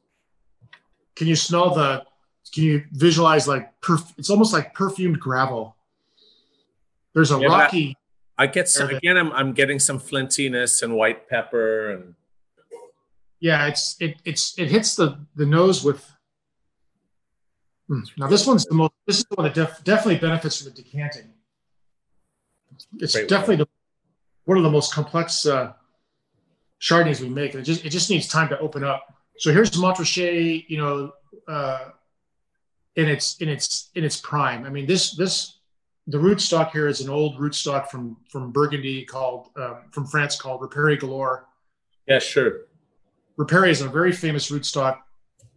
Can 1.16 1.26
you 1.26 1.36
smell 1.36 1.74
the? 1.74 2.04
Can 2.52 2.64
you 2.64 2.84
visualize 2.92 3.46
like 3.48 3.80
perf? 3.80 4.12
It's 4.18 4.28
almost 4.30 4.52
like 4.52 4.74
perfumed 4.74 5.20
gravel. 5.20 5.76
There's 7.14 7.30
a 7.30 7.38
Yeah, 7.38 7.48
but 7.48 7.54
I- 7.54 7.58
rocky. 7.64 7.96
I 8.36 8.46
get 8.46 8.68
some, 8.70 8.88
again. 8.90 9.16
I'm 9.18 9.30
I'm 9.32 9.52
getting 9.52 9.78
some 9.78 9.98
flintiness 10.00 10.82
and 10.82 10.94
white 10.96 11.28
pepper 11.28 11.90
and 11.90 12.14
Yeah, 13.40 13.66
it's 13.66 13.96
it 14.00 14.20
it's 14.24 14.58
it 14.58 14.70
hits 14.70 14.94
the 14.96 15.18
the 15.34 15.46
nose 15.46 15.82
with. 15.82 16.10
Hmm. 17.88 18.00
Now 18.18 18.28
this 18.28 18.46
one's 18.46 18.66
the 18.66 18.74
most. 18.74 18.92
This 19.06 19.18
is 19.18 19.24
the 19.24 19.36
one 19.36 19.44
that 19.44 19.54
def, 19.54 19.82
definitely 19.82 20.18
benefits 20.18 20.58
from 20.58 20.72
the 20.72 20.82
decanting. 20.82 21.32
It's 22.98 23.14
Great 23.14 23.28
definitely 23.28 23.56
the, 23.56 23.68
one 24.44 24.58
of 24.58 24.64
the 24.64 24.70
most 24.70 24.92
complex 24.92 25.46
uh, 25.46 25.72
chardonnays 26.80 27.20
we 27.20 27.28
make, 27.28 27.54
and 27.54 27.62
it 27.62 27.64
just 27.64 27.84
it 27.84 27.90
just 27.90 28.10
needs 28.10 28.28
time 28.28 28.48
to 28.50 28.58
open 28.58 28.84
up. 28.84 29.14
So 29.38 29.52
here's 29.52 29.70
Montrachet, 29.70 30.66
you 30.68 30.76
know, 30.76 31.12
uh, 31.48 31.90
in 32.96 33.08
its 33.08 33.36
in 33.38 33.48
its 33.48 33.90
in 33.94 34.04
its 34.04 34.20
prime. 34.20 34.64
I 34.64 34.68
mean, 34.68 34.86
this 34.86 35.12
this 35.16 35.60
the 36.06 36.18
rootstock 36.18 36.72
here 36.72 36.88
is 36.88 37.00
an 37.00 37.08
old 37.08 37.38
rootstock 37.38 37.88
from 37.88 38.16
from 38.28 38.52
Burgundy 38.52 39.04
called 39.04 39.48
um, 39.56 39.78
from 39.90 40.06
France 40.06 40.40
called 40.40 40.60
Riparia 40.60 40.98
Gloire. 40.98 41.46
yeah, 42.06 42.18
sure. 42.18 42.66
Riparia 43.40 43.70
is 43.70 43.80
a 43.80 43.88
very 43.88 44.12
famous 44.12 44.50
rootstock. 44.50 44.98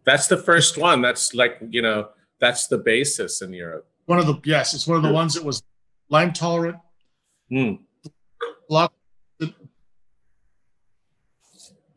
That's 0.05 0.27
the 0.27 0.37
first 0.37 0.77
one. 0.77 1.01
That's 1.01 1.33
like 1.33 1.57
you 1.69 1.81
know 1.81 2.09
that's 2.39 2.67
the 2.67 2.77
basis 2.77 3.41
in 3.41 3.51
Europe. 3.51 3.85
One 4.05 4.19
of 4.19 4.25
the 4.25 4.39
yes, 4.45 4.73
it's 4.73 4.87
one 4.87 4.95
of 4.95 5.03
the 5.03 5.11
ones 5.11 5.33
that 5.33 5.43
was 5.43 5.61
lime 6.09 6.31
tolerant. 6.31 6.77
Mm. 7.51 7.79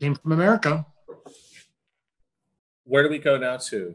Came 0.01 0.15
from 0.15 0.33
America. 0.33 0.85
Where 2.85 3.03
do 3.03 3.09
we 3.09 3.19
go 3.19 3.39
now 3.39 3.57
to? 3.57 3.95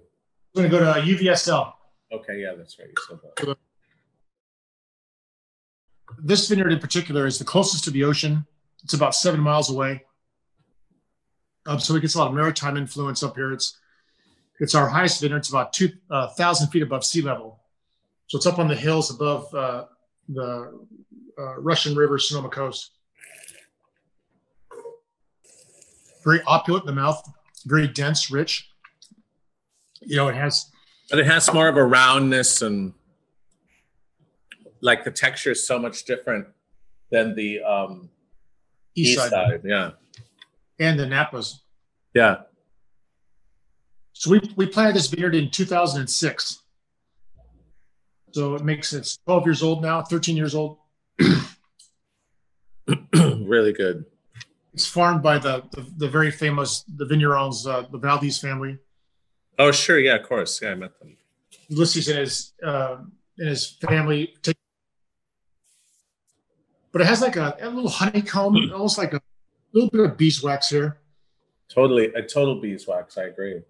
We're 0.56 0.68
going 0.68 0.72
to 0.72 0.78
go 0.78 0.94
to 0.94 1.02
UVSL. 1.02 1.74
Okay, 2.12 2.42
yeah, 2.42 2.54
that's 2.58 2.78
right. 2.80 2.90
You 2.90 2.96
said 3.08 3.20
that. 3.38 3.58
This 6.24 6.50
vineyard 6.50 6.72
in 6.74 6.80
particular 6.80 7.28
is 7.28 7.38
the 7.38 7.46
closest 7.46 7.84
to 7.86 7.92
the 7.92 8.04
ocean. 8.04 8.46
It's 8.84 8.94
about 8.94 9.16
seven 9.16 9.40
miles 9.40 9.70
away. 9.70 10.04
Um, 11.66 11.80
so 11.80 11.96
it 11.96 12.02
gets 12.02 12.16
a 12.16 12.18
lot 12.18 12.30
of 12.30 12.34
maritime 12.34 12.78
influence 12.78 13.24
up 13.24 13.36
here. 13.36 13.52
It's 13.52 13.78
it's 14.60 14.76
our 14.76 14.88
highest 14.88 15.22
vineyard. 15.22 15.38
It's 15.38 15.50
about 15.50 15.74
two 15.74 15.90
uh, 16.10 16.28
thousand 16.30 16.70
feet 16.70 16.84
above 16.84 17.04
sea 17.04 17.22
level. 17.22 17.60
So 18.28 18.38
it's 18.38 18.46
up 18.46 18.60
on 18.60 18.68
the 18.68 18.76
hills 18.76 19.12
above 19.12 19.54
uh, 19.54 19.86
the 20.30 20.86
uh, 21.38 21.60
Russian 21.60 21.96
River 21.96 22.18
Sonoma 22.18 22.50
coast. 22.50 22.92
Very 26.24 26.42
opulent 26.44 26.84
in 26.84 26.96
the 26.96 27.02
mouth, 27.02 27.28
very 27.66 27.88
dense, 27.88 28.30
rich. 28.30 28.70
You 30.02 30.16
know, 30.16 30.28
it 30.28 30.36
has 30.36 30.72
But 31.10 31.20
it 31.20 31.26
has 31.26 31.52
more 31.54 31.68
of 31.68 31.78
a 31.78 31.84
roundness 31.84 32.62
and 32.62 32.94
like 34.82 35.04
the 35.04 35.12
texture 35.12 35.52
is 35.52 35.66
so 35.66 35.80
much 35.80 36.06
different 36.06 36.48
than 37.12 37.36
the 37.36 37.62
um, 37.64 38.10
east, 38.96 39.12
east 39.12 39.20
side, 39.20 39.32
side. 39.32 39.62
Yeah, 39.64 39.92
and 40.82 41.00
the 41.00 41.06
Napas. 41.06 41.60
yeah. 42.14 42.42
So 44.14 44.32
we, 44.32 44.42
we 44.56 44.66
planted 44.68 44.96
this 44.96 45.08
vineyard 45.08 45.36
in 45.36 45.50
2006. 45.50 46.60
So 48.34 48.56
it 48.56 48.64
makes 48.64 48.94
it's 48.94 49.18
12 49.26 49.46
years 49.46 49.64
old 49.64 49.82
now, 49.82 50.02
13 50.02 50.36
years 50.36 50.54
old. 50.54 50.78
really 53.14 53.74
good. 53.74 54.06
It's 54.74 54.88
farmed 54.88 55.22
by 55.22 55.38
the 55.38 55.64
the, 55.72 55.86
the 55.98 56.10
very 56.10 56.32
famous 56.32 56.84
the 56.98 57.06
vignerons, 57.06 57.68
uh, 57.68 57.88
the 57.92 57.98
Valdez 57.98 58.40
family. 58.40 58.78
Oh, 59.60 59.72
sure. 59.72 60.00
Yeah, 60.00 60.16
of 60.16 60.24
course. 60.28 60.62
Yeah, 60.62 60.72
I 60.72 60.76
met 60.76 60.98
them. 61.00 61.18
Ulises 61.70 62.08
and 62.10 62.20
his 62.20 62.54
uh, 62.64 62.98
and 63.38 63.50
his 63.50 63.68
family. 63.68 64.34
Take, 64.42 64.58
but 66.92 67.02
it 67.02 67.08
has 67.08 67.22
like 67.22 67.36
a, 67.36 67.58
a 67.62 67.70
little 67.70 67.90
honeycomb, 67.90 68.72
almost 68.72 68.98
like 68.98 69.14
a 69.14 69.22
little 69.74 69.90
bit 69.90 70.02
of 70.02 70.18
beeswax 70.18 70.70
here. 70.70 70.98
Totally, 71.70 72.14
a 72.14 72.22
total 72.22 72.60
beeswax. 72.60 73.18
I 73.18 73.24
agree. 73.24 73.62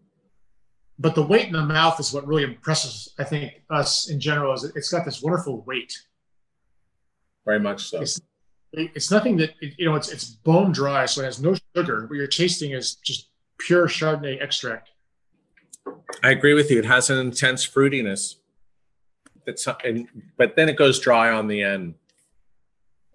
But 0.97 1.15
the 1.15 1.23
weight 1.23 1.47
in 1.47 1.53
the 1.53 1.65
mouth 1.65 1.99
is 1.99 2.13
what 2.13 2.27
really 2.27 2.43
impresses, 2.43 3.13
I 3.17 3.23
think, 3.23 3.61
us 3.69 4.09
in 4.09 4.19
general. 4.19 4.53
Is 4.53 4.63
it's 4.75 4.89
got 4.89 5.05
this 5.05 5.21
wonderful 5.21 5.61
weight. 5.61 5.93
Very 7.45 7.59
much 7.59 7.89
so. 7.89 8.01
It's 8.01 8.21
it's 8.73 9.11
nothing 9.11 9.37
that 9.37 9.51
you 9.61 9.85
know. 9.85 9.95
It's 9.95 10.11
it's 10.11 10.25
bone 10.25 10.71
dry, 10.71 11.05
so 11.05 11.21
it 11.21 11.25
has 11.25 11.41
no 11.41 11.55
sugar. 11.75 12.05
What 12.07 12.15
you're 12.15 12.27
tasting 12.27 12.71
is 12.71 12.95
just 12.95 13.29
pure 13.59 13.87
Chardonnay 13.87 14.41
extract. 14.41 14.89
I 16.23 16.29
agree 16.31 16.53
with 16.53 16.69
you. 16.69 16.79
It 16.79 16.85
has 16.85 17.09
an 17.09 17.17
intense 17.17 17.67
fruitiness. 17.67 18.35
That's 19.45 19.67
and, 19.83 20.07
but 20.37 20.55
then 20.55 20.69
it 20.69 20.77
goes 20.77 20.99
dry 20.99 21.31
on 21.31 21.47
the 21.47 21.63
end. 21.63 21.95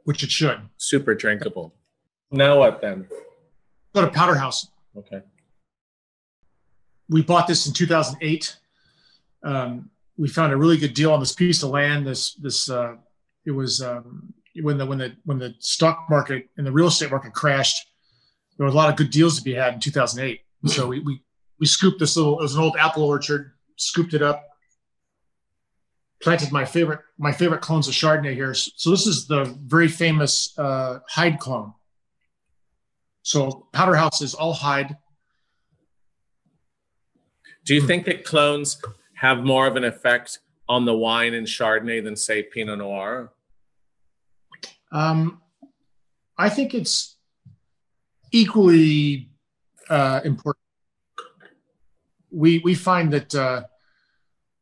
which 0.05 0.23
it 0.23 0.31
should. 0.31 0.61
Super 0.76 1.14
drinkable. 1.14 1.75
Now 2.30 2.59
what 2.59 2.80
then? 2.80 3.06
Go 3.95 4.02
to 4.02 4.11
Powder 4.11 4.35
House. 4.35 4.68
Okay. 4.97 5.23
We 7.09 7.23
bought 7.23 7.47
this 7.47 7.66
in 7.66 7.73
2008. 7.73 8.56
Um, 9.45 9.90
we 10.18 10.28
found 10.28 10.52
a 10.52 10.56
really 10.56 10.76
good 10.76 10.95
deal 10.95 11.12
on 11.12 11.21
this 11.21 11.33
piece 11.33 11.62
of 11.62 11.71
land. 11.71 12.06
This 12.06 12.35
this 12.35 12.68
uh, 12.68 12.97
it 13.45 13.52
was 13.52 13.80
um, 13.83 14.33
when 14.61 14.78
the 14.78 14.87
when 14.87 14.99
the 14.99 15.16
when 15.25 15.38
the 15.38 15.54
stock 15.61 16.06
market 16.11 16.49
and 16.56 16.66
the 16.66 16.73
real 16.73 16.88
estate 16.88 17.11
market 17.11 17.33
crashed. 17.33 17.87
There 18.56 18.66
were 18.66 18.73
a 18.73 18.76
lot 18.76 18.88
of 18.88 18.97
good 18.97 19.11
deals 19.11 19.37
to 19.37 19.45
be 19.45 19.52
had 19.52 19.75
in 19.75 19.80
2008. 19.80 20.40
So 20.66 20.88
we 20.88 21.00
we 21.00 21.23
we 21.61 21.66
scooped 21.66 22.00
this 22.00 22.16
little. 22.16 22.38
It 22.40 22.42
was 22.42 22.54
an 22.54 22.62
old 22.62 22.76
apple 22.78 23.04
orchard. 23.04 23.52
Scooped 23.76 24.14
it 24.14 24.23
up. 24.23 24.42
Planted 26.23 26.50
my 26.50 26.64
favorite 26.64 27.00
my 27.18 27.30
favorite 27.30 27.61
clones 27.61 27.87
of 27.87 27.95
Chardonnay 27.95 28.35
here. 28.35 28.54
So 28.54 28.90
this 28.90 29.06
is 29.06 29.26
the 29.26 29.45
very 29.64 29.88
famous 29.88 30.59
uh, 30.59 31.00
Hyde 31.09 31.38
clone. 31.38 31.75
So 33.26 33.66
Powder 33.73 33.97
House 33.97 34.23
is 34.23 34.35
all 34.35 34.52
Hyde. 34.52 34.97
Do 37.64 37.75
you 37.75 37.85
think 37.85 38.04
that 38.04 38.25
clones 38.25 38.80
have 39.14 39.42
more 39.42 39.66
of 39.66 39.75
an 39.75 39.83
effect 39.83 40.38
on 40.68 40.85
the 40.85 40.95
wine 40.95 41.35
in 41.35 41.42
Chardonnay 41.42 42.04
than 42.04 42.14
say 42.14 42.45
Pinot 42.45 42.78
Noir? 42.78 43.33
Um, 44.92 45.42
I 46.38 46.49
think 46.49 46.73
it's 46.73 47.16
equally 48.30 49.30
uh, 49.90 50.21
important. 50.25 50.62
we 52.30 52.61
we 52.61 52.76
find 52.76 53.12
that 53.12 53.35
uh, 53.35 53.64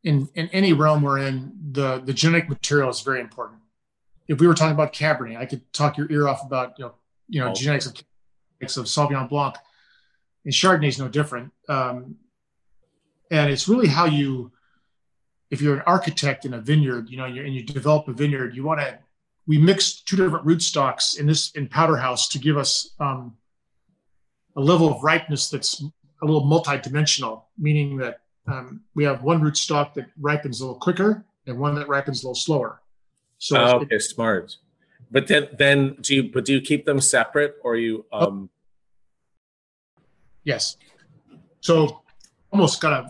in 0.05 0.27
in 0.35 0.49
any 0.55 0.73
realm 0.73 1.03
we're 1.03 1.19
in, 1.19 1.53
the 1.73 1.99
the 1.99 2.15
genetic 2.15 2.49
material 2.49 2.89
is 2.89 3.03
very 3.03 3.21
important. 3.21 3.61
If 4.27 4.41
we 4.41 4.47
were 4.47 4.55
talking 4.55 4.73
about 4.73 4.95
Cabernet, 4.95 5.37
I 5.37 5.45
could 5.45 5.71
talk 5.75 5.99
your 5.99 6.11
ear 6.11 6.27
off 6.29 6.43
about 6.47 6.79
you 6.79 6.87
know 6.87 6.95
you 7.29 7.41
know 7.41 7.53
genetics 7.53 7.85
of 7.85 7.95
genetics 8.65 8.77
of 8.77 8.87
Sauvignon 8.87 9.29
Blanc, 9.29 9.57
and 10.45 10.53
Chardonnay 10.53 10.89
is 10.89 10.99
no 10.99 11.09
different. 11.09 11.53
Um, 11.69 12.17
and 13.31 13.51
it's 13.51 13.69
really 13.69 13.89
how 13.89 14.05
you, 14.07 14.53
if 15.51 15.61
you're 15.61 15.77
an 15.77 15.83
architect 15.87 16.45
in 16.45 16.55
a 16.55 16.61
vineyard, 16.61 17.09
you 17.09 17.17
know, 17.17 17.25
and 17.25 17.37
you, 17.37 17.45
and 17.45 17.55
you 17.55 17.63
develop 17.63 18.09
a 18.09 18.13
vineyard, 18.13 18.55
you 18.55 18.65
want 18.65 18.81
to. 18.81 18.99
We 19.47 19.59
mix 19.59 20.01
two 20.01 20.17
different 20.17 20.47
rootstocks 20.47 21.19
in 21.19 21.27
this 21.27 21.51
in 21.53 21.69
Powder 21.69 21.97
House 21.99 22.29
to 22.31 22.39
give 22.39 22.57
us 22.57 22.95
um, 22.99 23.37
a 24.57 24.61
level 24.61 24.89
of 24.95 25.03
ripeness 25.03 25.51
that's 25.51 25.83
a 26.23 26.25
little 26.25 26.45
multi-dimensional, 26.45 27.47
meaning 27.59 27.99
that 27.99 28.21
um, 28.47 28.81
we 28.95 29.05
have 29.05 29.23
one 29.23 29.43
rootstock 29.43 29.93
that 29.95 30.07
ripens 30.19 30.61
a 30.61 30.65
little 30.65 30.81
quicker 30.81 31.25
and 31.47 31.59
one 31.59 31.75
that 31.75 31.89
ripens 31.89 32.23
a 32.23 32.27
little 32.27 32.35
slower. 32.35 32.81
So 33.39 33.57
Oh, 33.59 33.81
it- 33.81 33.83
okay, 33.85 33.99
smart. 33.99 34.57
But 35.15 35.29
then, 35.29 35.49
then 35.57 35.97
do 36.01 36.17
you? 36.17 36.23
But 36.33 36.45
do 36.45 36.53
you 36.53 36.61
keep 36.61 36.85
them 36.85 37.01
separate, 37.01 37.55
or 37.63 37.77
you? 37.77 38.05
Oh. 38.11 38.27
Um, 38.27 38.51
yes, 40.43 40.77
so 41.61 42.03
almost 42.51 42.81
kind 42.81 43.07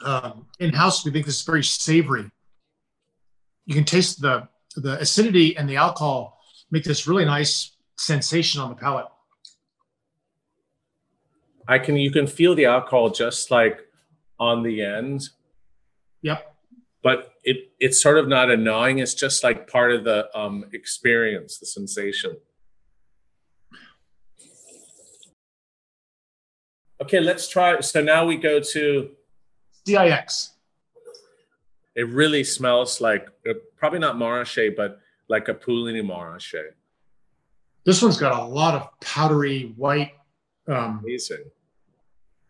of 0.00 0.24
um, 0.24 0.46
in 0.60 0.72
house. 0.72 1.04
We 1.04 1.10
think 1.10 1.26
this 1.26 1.40
is 1.40 1.42
very 1.42 1.64
savory. 1.64 2.30
You 3.64 3.74
can 3.74 3.82
taste 3.82 4.22
the 4.22 4.46
the 4.76 5.00
acidity 5.00 5.56
and 5.56 5.68
the 5.68 5.74
alcohol 5.74 6.38
make 6.70 6.84
this 6.84 7.08
really 7.08 7.24
nice 7.24 7.72
sensation 7.98 8.60
on 8.60 8.68
the 8.68 8.76
palate. 8.76 9.08
I 11.66 11.80
can. 11.80 11.96
You 11.96 12.12
can 12.12 12.28
feel 12.28 12.54
the 12.54 12.66
alcohol 12.66 13.10
just 13.10 13.50
like 13.50 13.80
on 14.38 14.62
the 14.62 14.80
end, 14.80 15.28
Yep. 16.22 16.55
But 17.06 17.34
it 17.44 17.70
it's 17.78 18.02
sort 18.02 18.18
of 18.18 18.26
not 18.26 18.50
annoying. 18.50 18.98
It's 18.98 19.14
just 19.14 19.44
like 19.44 19.70
part 19.70 19.92
of 19.92 20.02
the 20.02 20.28
um, 20.36 20.64
experience, 20.72 21.60
the 21.60 21.66
sensation. 21.66 22.36
Okay, 27.00 27.20
let's 27.20 27.46
try. 27.48 27.78
So 27.78 28.02
now 28.02 28.26
we 28.26 28.36
go 28.36 28.58
to. 28.58 29.10
CIX. 29.86 30.50
It 31.94 32.08
really 32.08 32.42
smells 32.42 33.00
like 33.00 33.28
uh, 33.48 33.52
probably 33.76 34.00
not 34.00 34.16
Montrachet, 34.16 34.74
but 34.76 34.98
like 35.28 35.46
a 35.46 35.54
Puligny 35.54 36.02
Montrachet. 36.02 36.70
This 37.84 38.02
one's 38.02 38.18
got 38.18 38.36
a 38.36 38.44
lot 38.44 38.74
of 38.74 38.88
powdery 38.98 39.74
white. 39.76 40.14
Um, 40.66 41.02
Amazing. 41.04 41.44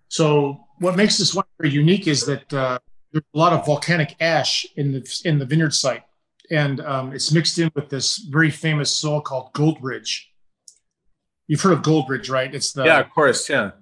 So 0.08 0.64
what 0.78 0.96
makes 0.96 1.18
this 1.18 1.34
one 1.34 1.44
very 1.58 1.75
unique 1.75 2.06
is 2.06 2.25
that 2.25 2.50
uh, 2.54 2.78
a 3.16 3.38
lot 3.38 3.52
of 3.52 3.66
volcanic 3.66 4.16
ash 4.20 4.66
in 4.76 4.92
the 4.92 5.23
in 5.25 5.38
the 5.38 5.46
vineyard 5.46 5.75
site, 5.75 6.02
and 6.50 6.80
um, 6.80 7.12
it's 7.12 7.32
mixed 7.32 7.58
in 7.58 7.70
with 7.75 7.88
this 7.88 8.18
very 8.18 8.50
famous 8.50 8.90
soil 8.90 9.20
called 9.20 9.52
Goldridge. 9.52 10.23
You've 11.46 11.61
heard 11.61 11.73
of 11.73 11.82
Goldridge, 11.82 12.30
right? 12.30 12.52
It's 12.54 12.73
the 12.73 12.85
yeah, 12.85 13.00
of 13.00 13.11
course. 13.11 13.49
Yeah. 13.49 13.73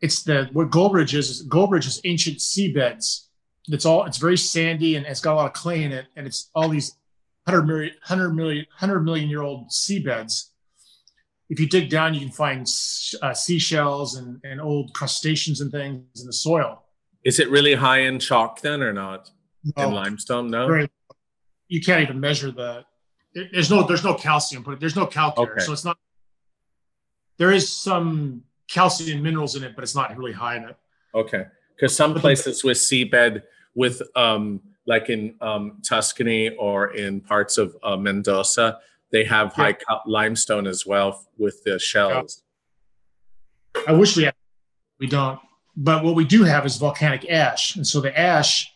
it's 0.00 0.22
the 0.22 0.48
what 0.52 0.70
Goldridge 0.70 1.14
is. 1.14 1.30
is 1.30 1.48
Goldridge 1.48 1.86
is 1.86 2.00
ancient 2.04 2.38
seabeds. 2.38 3.26
It's 3.68 3.84
all 3.86 4.04
it's 4.04 4.18
very 4.18 4.36
sandy 4.36 4.96
and 4.96 5.06
it's 5.06 5.20
got 5.20 5.34
a 5.34 5.36
lot 5.36 5.46
of 5.46 5.52
clay 5.52 5.82
in 5.82 5.92
it, 5.92 6.06
and 6.16 6.26
it's 6.26 6.50
all 6.54 6.68
these 6.68 6.96
100 7.44 7.66
million, 7.66 7.94
100 8.06 8.30
million, 8.30 8.66
100 8.70 9.00
million 9.00 9.28
year 9.28 9.42
old 9.42 9.68
seabeds. 9.68 10.50
If 11.50 11.60
you 11.60 11.68
dig 11.68 11.90
down, 11.90 12.14
you 12.14 12.20
can 12.20 12.30
find 12.30 12.66
uh, 13.22 13.34
seashells 13.34 14.16
and, 14.16 14.40
and 14.44 14.60
old 14.60 14.94
crustaceans 14.94 15.60
and 15.60 15.70
things 15.70 16.20
in 16.20 16.26
the 16.26 16.32
soil. 16.32 16.83
Is 17.24 17.40
it 17.40 17.50
really 17.50 17.74
high 17.74 18.00
in 18.00 18.18
chalk 18.18 18.60
then, 18.60 18.82
or 18.82 18.92
not? 18.92 19.30
In 19.76 19.92
limestone? 19.92 20.50
No. 20.50 20.66
very, 20.66 20.90
you 21.68 21.80
can't 21.80 22.02
even 22.02 22.20
measure 22.20 22.50
the. 22.50 22.84
There's 23.34 23.70
no 23.70 23.82
there's 23.82 24.04
no 24.04 24.14
calcium, 24.14 24.62
but 24.62 24.78
there's 24.78 24.94
no 24.94 25.06
calcium, 25.06 25.48
Okay. 25.48 25.60
so 25.60 25.72
it's 25.72 25.84
not. 25.84 25.98
There 27.38 27.50
is 27.50 27.68
some 27.74 28.42
calcium 28.68 29.22
minerals 29.22 29.56
in 29.56 29.64
it, 29.64 29.74
but 29.74 29.82
it's 29.82 29.94
not 29.94 30.16
really 30.16 30.32
high 30.32 30.56
in 30.56 30.64
it. 30.64 30.76
Okay, 31.14 31.44
because 31.74 31.96
some 31.96 32.14
places 32.14 32.62
with 32.62 32.76
seabed, 32.76 33.42
with 33.74 34.02
um, 34.14 34.60
like 34.86 35.08
in 35.08 35.34
um, 35.40 35.78
Tuscany 35.82 36.50
or 36.56 36.94
in 36.94 37.20
parts 37.22 37.56
of 37.56 37.74
uh, 37.82 37.96
Mendoza, 37.96 38.78
they 39.10 39.24
have 39.24 39.52
high 39.54 39.72
cal- 39.72 40.02
limestone 40.06 40.66
as 40.66 40.84
well 40.84 41.26
with 41.38 41.64
the 41.64 41.78
shells. 41.78 42.42
I 43.88 43.92
wish 43.92 44.16
we 44.16 44.24
had. 44.24 44.34
We 45.00 45.06
don't. 45.06 45.40
But 45.76 46.04
what 46.04 46.14
we 46.14 46.24
do 46.24 46.44
have 46.44 46.64
is 46.66 46.76
volcanic 46.76 47.28
ash, 47.28 47.76
and 47.76 47.86
so 47.86 48.00
the 48.00 48.16
ash 48.18 48.72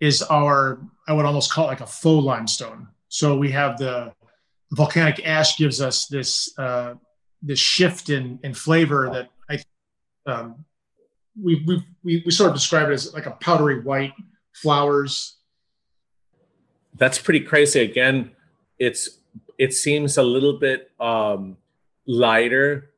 is 0.00 0.22
our. 0.22 0.80
I 1.08 1.12
would 1.12 1.24
almost 1.24 1.52
call 1.52 1.66
it 1.66 1.68
like 1.68 1.80
a 1.80 1.86
faux 1.86 2.24
limestone. 2.24 2.88
So 3.08 3.36
we 3.36 3.50
have 3.50 3.78
the, 3.78 4.12
volcanic 4.74 5.26
ash 5.26 5.56
gives 5.56 5.80
us 5.80 6.06
this 6.06 6.56
uh, 6.58 6.94
this 7.42 7.58
shift 7.58 8.10
in 8.10 8.38
in 8.42 8.54
flavor 8.54 9.10
that 9.12 9.30
I. 9.48 10.30
Um, 10.30 10.64
we, 11.40 11.64
we 11.66 11.84
we 12.02 12.22
we 12.24 12.30
sort 12.30 12.50
of 12.50 12.54
describe 12.54 12.90
it 12.90 12.92
as 12.92 13.12
like 13.12 13.26
a 13.26 13.32
powdery 13.32 13.80
white 13.80 14.12
flowers. 14.52 15.36
That's 16.96 17.18
pretty 17.18 17.40
crazy. 17.40 17.80
Again, 17.80 18.30
it's 18.78 19.18
it 19.58 19.72
seems 19.72 20.16
a 20.16 20.22
little 20.22 20.58
bit 20.58 20.90
um, 21.00 21.56
lighter 22.06 22.90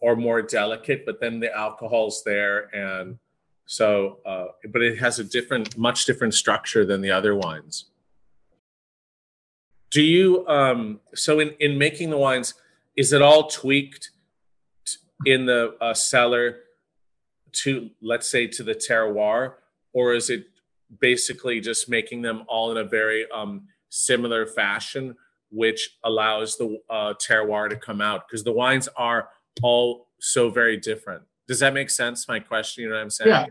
or 0.00 0.16
more 0.16 0.42
delicate, 0.42 1.04
but 1.06 1.20
then 1.20 1.40
the 1.40 1.54
alcohol's 1.54 2.22
there, 2.24 2.74
and 2.74 3.18
so 3.66 4.18
uh, 4.26 4.46
but 4.72 4.82
it 4.82 4.98
has 4.98 5.18
a 5.18 5.24
different, 5.24 5.78
much 5.78 6.04
different 6.04 6.34
structure 6.34 6.84
than 6.84 7.00
the 7.00 7.10
other 7.10 7.34
wines. 7.34 7.86
Do 9.90 10.02
you 10.02 10.46
um, 10.48 11.00
so 11.14 11.40
in 11.40 11.50
in 11.60 11.78
making 11.78 12.10
the 12.10 12.18
wines, 12.18 12.54
is 12.96 13.12
it 13.12 13.22
all 13.22 13.48
tweaked 13.48 14.10
in 15.24 15.46
the 15.46 15.76
uh, 15.80 15.94
cellar 15.94 16.60
to 17.52 17.90
let's 18.00 18.28
say 18.28 18.46
to 18.46 18.62
the 18.62 18.74
terroir, 18.74 19.54
or 19.92 20.14
is 20.14 20.30
it 20.30 20.46
basically 21.00 21.60
just 21.60 21.88
making 21.88 22.22
them 22.22 22.42
all 22.48 22.70
in 22.70 22.78
a 22.78 22.84
very 22.84 23.30
um, 23.30 23.68
similar 23.88 24.46
fashion, 24.46 25.14
which 25.50 25.98
allows 26.04 26.56
the 26.56 26.80
uh, 26.90 27.14
terroir 27.14 27.68
to 27.68 27.76
come 27.76 28.00
out? 28.00 28.26
Because 28.26 28.42
the 28.44 28.52
wines 28.52 28.88
are 28.96 29.28
all 29.62 30.08
so 30.20 30.50
very 30.50 30.76
different. 30.76 31.22
Does 31.48 31.58
that 31.60 31.74
make 31.74 31.90
sense? 31.90 32.28
My 32.28 32.38
question, 32.40 32.84
you 32.84 32.88
know 32.88 32.94
what 32.96 33.02
I'm 33.02 33.10
saying? 33.10 33.30
Yeah. 33.30 33.46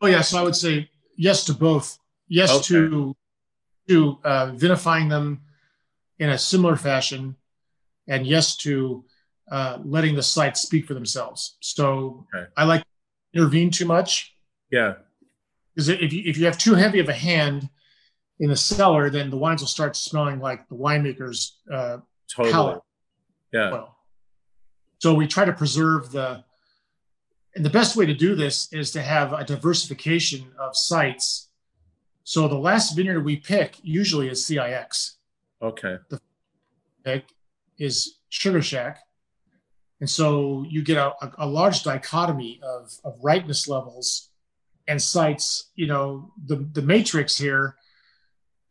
Oh 0.00 0.06
yeah. 0.08 0.20
So 0.20 0.38
I 0.38 0.42
would 0.42 0.56
say 0.56 0.90
yes 1.16 1.44
to 1.44 1.54
both. 1.54 1.98
Yes 2.28 2.50
Okay. 2.50 2.66
to 2.68 3.16
to 3.88 4.18
uh, 4.24 4.46
vinifying 4.54 5.08
them 5.08 5.42
in 6.18 6.30
a 6.30 6.38
similar 6.38 6.76
fashion, 6.76 7.36
and 8.08 8.26
yes 8.26 8.56
to 8.58 9.04
uh, 9.50 9.78
letting 9.84 10.16
the 10.16 10.22
sites 10.22 10.62
speak 10.62 10.86
for 10.86 10.94
themselves. 10.94 11.56
So 11.60 12.26
Okay. 12.34 12.46
I 12.56 12.64
like 12.64 12.82
to 12.82 12.86
intervene 13.40 13.70
too 13.70 13.86
much 13.86 14.34
Yeah. 14.72 14.94
because 15.74 15.88
if 15.88 16.12
you 16.12 16.22
if 16.26 16.36
you 16.36 16.44
have 16.46 16.58
too 16.58 16.74
heavy 16.74 16.98
of 16.98 17.08
a 17.08 17.14
hand 17.14 17.68
in 18.40 18.50
the 18.50 18.56
cellar, 18.56 19.08
then 19.08 19.30
the 19.30 19.36
wines 19.36 19.62
will 19.62 19.68
start 19.68 19.96
smelling 19.96 20.40
like 20.40 20.68
the 20.68 20.74
winemaker's 20.74 21.58
uh, 21.72 21.98
Totally. 22.28 22.52
palate. 22.52 22.80
Yeah. 23.52 23.72
oil. 23.72 23.95
So 25.06 25.14
we 25.14 25.28
try 25.28 25.44
to 25.44 25.52
preserve 25.52 26.10
the, 26.10 26.42
and 27.54 27.64
the 27.64 27.70
best 27.70 27.94
way 27.94 28.06
to 28.06 28.12
do 28.12 28.34
this 28.34 28.72
is 28.72 28.90
to 28.90 29.00
have 29.00 29.32
a 29.32 29.44
diversification 29.44 30.50
of 30.58 30.76
sites. 30.76 31.48
So 32.24 32.48
the 32.48 32.58
last 32.58 32.96
vineyard 32.96 33.24
we 33.24 33.36
pick 33.36 33.76
usually 33.84 34.28
is 34.28 34.44
CIX. 34.44 35.16
Okay. 35.62 35.98
The 36.10 36.20
pick 37.04 37.26
is 37.78 38.18
Sugar 38.30 38.60
Shack, 38.60 38.98
and 40.00 40.10
so 40.10 40.64
you 40.68 40.82
get 40.82 40.96
a, 40.96 41.12
a, 41.38 41.46
large 41.46 41.84
dichotomy 41.84 42.58
of 42.64 42.92
of 43.04 43.16
ripeness 43.22 43.68
levels 43.68 44.30
and 44.88 45.00
sites. 45.00 45.70
You 45.76 45.86
know, 45.86 46.32
the 46.46 46.56
the 46.72 46.82
matrix 46.82 47.38
here. 47.38 47.76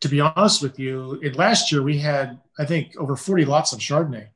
To 0.02 0.10
be 0.10 0.19
honest 0.19 0.62
with 0.62 0.78
you, 0.80 1.13
in 1.24 1.34
last 1.36 1.71
year 1.71 1.82
we 1.82 2.00
had 2.00 2.41
I 2.60 2.65
think 2.65 2.98
over 2.98 3.15
forty 3.15 3.45
lots 3.45 3.71
of 3.71 3.80
Chardonnay 3.80 4.28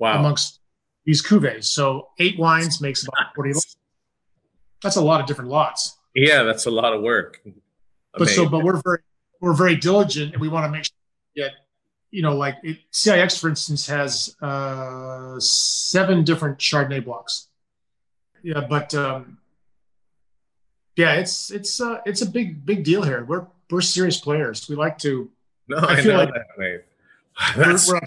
Wow. 0.00 0.18
amongst 0.18 0.59
these 1.04 1.22
cuvées. 1.22 1.64
So 1.64 2.08
eight 2.18 2.38
wines 2.38 2.80
makes 2.80 3.02
about 3.02 3.34
40 3.34 3.52
lots. 3.54 3.76
That's 4.82 4.96
a 4.96 5.00
lot 5.02 5.20
of 5.20 5.26
different 5.26 5.50
lots. 5.50 5.98
yeah, 6.14 6.42
that's 6.42 6.66
a 6.66 6.70
lot 6.70 6.92
of 6.94 7.02
work. 7.02 7.40
But 8.16 8.28
so, 8.28 8.48
but 8.48 8.64
we're 8.64 8.80
very, 8.82 8.98
we're 9.40 9.54
very 9.54 9.76
diligent 9.76 10.32
and 10.32 10.40
we 10.40 10.48
want 10.48 10.64
to 10.64 10.70
make 10.70 10.84
sure 10.84 10.94
we 11.36 11.42
get, 11.42 11.52
you 12.10 12.22
know, 12.22 12.34
like 12.36 12.56
it, 12.62 12.78
CIX, 12.90 13.36
for 13.38 13.48
instance, 13.48 13.86
has 13.86 14.34
uh, 14.42 15.38
seven 15.38 16.24
different 16.24 16.58
Chardonnay 16.58 17.04
blocks. 17.04 17.48
Yeah, 18.42 18.60
but 18.68 18.94
um, 18.94 19.38
yeah, 20.96 21.14
it's 21.14 21.50
it's 21.50 21.80
uh, 21.80 22.00
it's 22.06 22.22
a 22.22 22.26
big 22.26 22.64
big 22.66 22.84
deal 22.84 23.02
here. 23.02 23.24
We're 23.24 23.46
we're 23.70 23.80
serious 23.80 24.18
players. 24.18 24.68
We 24.68 24.76
like 24.76 24.98
to. 24.98 25.30
no, 25.68 25.76
I 25.76 25.92
I, 25.92 25.96
feel 26.02 26.12
know 26.12 26.18
like- 26.24 26.34
that, 26.34 26.46
mate. 26.58 26.80
We're, 27.56 27.64
That's, 27.66 27.88
we're, 27.88 28.00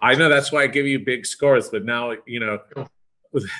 I 0.00 0.14
know 0.14 0.28
that's 0.28 0.52
why 0.52 0.62
I 0.62 0.66
give 0.66 0.86
you 0.86 0.98
big 0.98 1.26
scores, 1.26 1.68
but 1.68 1.84
now 1.84 2.12
you 2.26 2.40
know, 2.40 2.60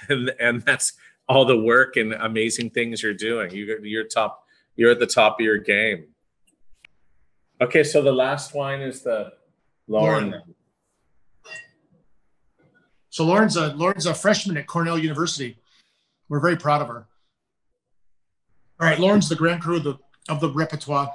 and, 0.09 0.33
and 0.40 0.62
that's 0.62 0.94
all 1.29 1.44
the 1.44 1.59
work 1.59 1.97
and 1.97 2.12
amazing 2.14 2.70
things 2.70 3.03
you're 3.03 3.14
doing. 3.14 3.51
You, 3.51 3.79
you're 3.83 4.05
top. 4.05 4.44
You're 4.77 4.90
at 4.90 4.99
the 4.99 5.07
top 5.07 5.40
of 5.40 5.44
your 5.44 5.59
game. 5.59 6.07
Okay, 7.61 7.85
so 7.85 8.03
the 8.03 8.12
last 8.12 8.55
wine 8.55 8.81
is 8.81 9.03
the 9.03 9.33
Lauren. 9.87 10.31
Lauren. 10.31 10.55
So 13.11 13.25
Lauren's 13.25 13.57
a 13.57 13.68
Lauren's 13.75 14.07
a 14.07 14.14
freshman 14.14 14.57
at 14.57 14.66
Cornell 14.66 14.99
University. 14.99 15.57
We're 16.29 16.40
very 16.40 16.57
proud 16.57 16.83
of 16.83 16.88
her. 16.88 17.07
All 18.81 18.88
right, 18.88 18.99
Lauren's 18.99 19.29
the 19.29 19.37
Grand 19.37 19.62
cru 19.62 19.77
of 19.77 19.85
the 19.85 19.99
of 20.29 20.40
the 20.40 20.51
repertoire. 20.51 21.12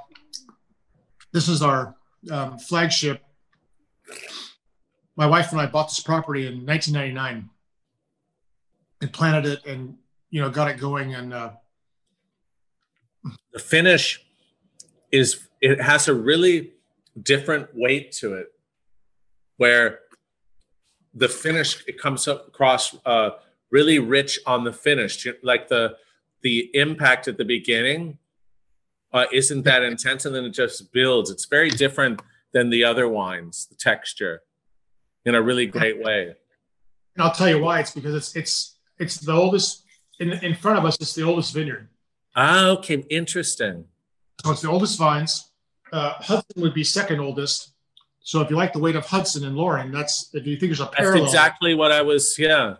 This 1.32 1.48
is 1.48 1.62
our 1.62 1.94
um, 2.30 2.58
flagship. 2.58 3.22
My 5.16 5.26
wife 5.26 5.52
and 5.52 5.60
I 5.60 5.66
bought 5.66 5.88
this 5.88 6.00
property 6.00 6.46
in 6.46 6.64
1999 6.66 7.50
and 9.00 9.12
planted 9.12 9.46
it, 9.46 9.66
and 9.66 9.96
you 10.30 10.40
know 10.40 10.50
got 10.50 10.70
it 10.70 10.78
going. 10.78 11.14
And 11.14 11.34
uh, 11.34 11.50
the 13.52 13.58
finish 13.58 14.24
is 15.10 15.48
it 15.60 15.80
has 15.80 16.08
a 16.08 16.14
really 16.14 16.72
different 17.20 17.68
weight 17.74 18.12
to 18.12 18.34
it, 18.34 18.52
where 19.56 20.00
the 21.14 21.28
finish 21.28 21.84
it 21.86 22.00
comes 22.00 22.28
across 22.28 22.96
uh, 23.04 23.30
really 23.70 23.98
rich 23.98 24.38
on 24.46 24.64
the 24.64 24.72
finish, 24.72 25.26
like 25.42 25.68
the 25.68 25.96
the 26.42 26.70
impact 26.74 27.28
at 27.28 27.36
the 27.36 27.44
beginning 27.44 28.18
uh, 29.12 29.26
isn't 29.32 29.62
that 29.64 29.82
intense, 29.82 30.24
and 30.24 30.34
then 30.34 30.44
it 30.44 30.50
just 30.50 30.92
builds. 30.92 31.30
It's 31.30 31.46
very 31.46 31.70
different 31.70 32.22
than 32.52 32.70
the 32.70 32.84
other 32.84 33.08
wines, 33.08 33.66
the 33.66 33.76
texture, 33.76 34.42
in 35.24 35.34
a 35.34 35.42
really 35.42 35.66
great 35.66 36.02
way. 36.02 36.34
And 37.14 37.24
I'll 37.24 37.32
tell 37.32 37.48
you 37.48 37.60
why. 37.60 37.80
It's 37.80 37.90
because 37.92 38.14
it's 38.14 38.36
it's 38.36 38.78
it's 38.98 39.16
the 39.18 39.32
oldest 39.32 39.84
in 40.18 40.32
in 40.32 40.54
front 40.54 40.78
of 40.78 40.84
us. 40.84 40.96
It's 41.00 41.14
the 41.14 41.22
oldest 41.22 41.54
vineyard. 41.54 41.88
Ah, 42.36 42.68
okay, 42.68 43.04
interesting. 43.10 43.84
So 44.44 44.52
it's 44.52 44.62
the 44.62 44.70
oldest 44.70 44.98
vines. 44.98 45.50
Uh, 45.92 46.12
Hudson 46.14 46.62
would 46.62 46.74
be 46.74 46.84
second 46.84 47.20
oldest. 47.20 47.74
So 48.20 48.40
if 48.40 48.50
you 48.50 48.56
like 48.56 48.72
the 48.72 48.78
weight 48.78 48.96
of 48.96 49.06
Hudson 49.06 49.44
and 49.44 49.56
Lauren, 49.56 49.90
that's 49.90 50.30
if 50.34 50.46
you 50.46 50.56
think 50.56 50.70
there's 50.70 50.80
a 50.80 50.86
parallel. 50.86 51.22
That's 51.22 51.34
exactly 51.34 51.74
what 51.74 51.90
I 51.90 52.02
was. 52.02 52.38
Yeah, 52.38 52.76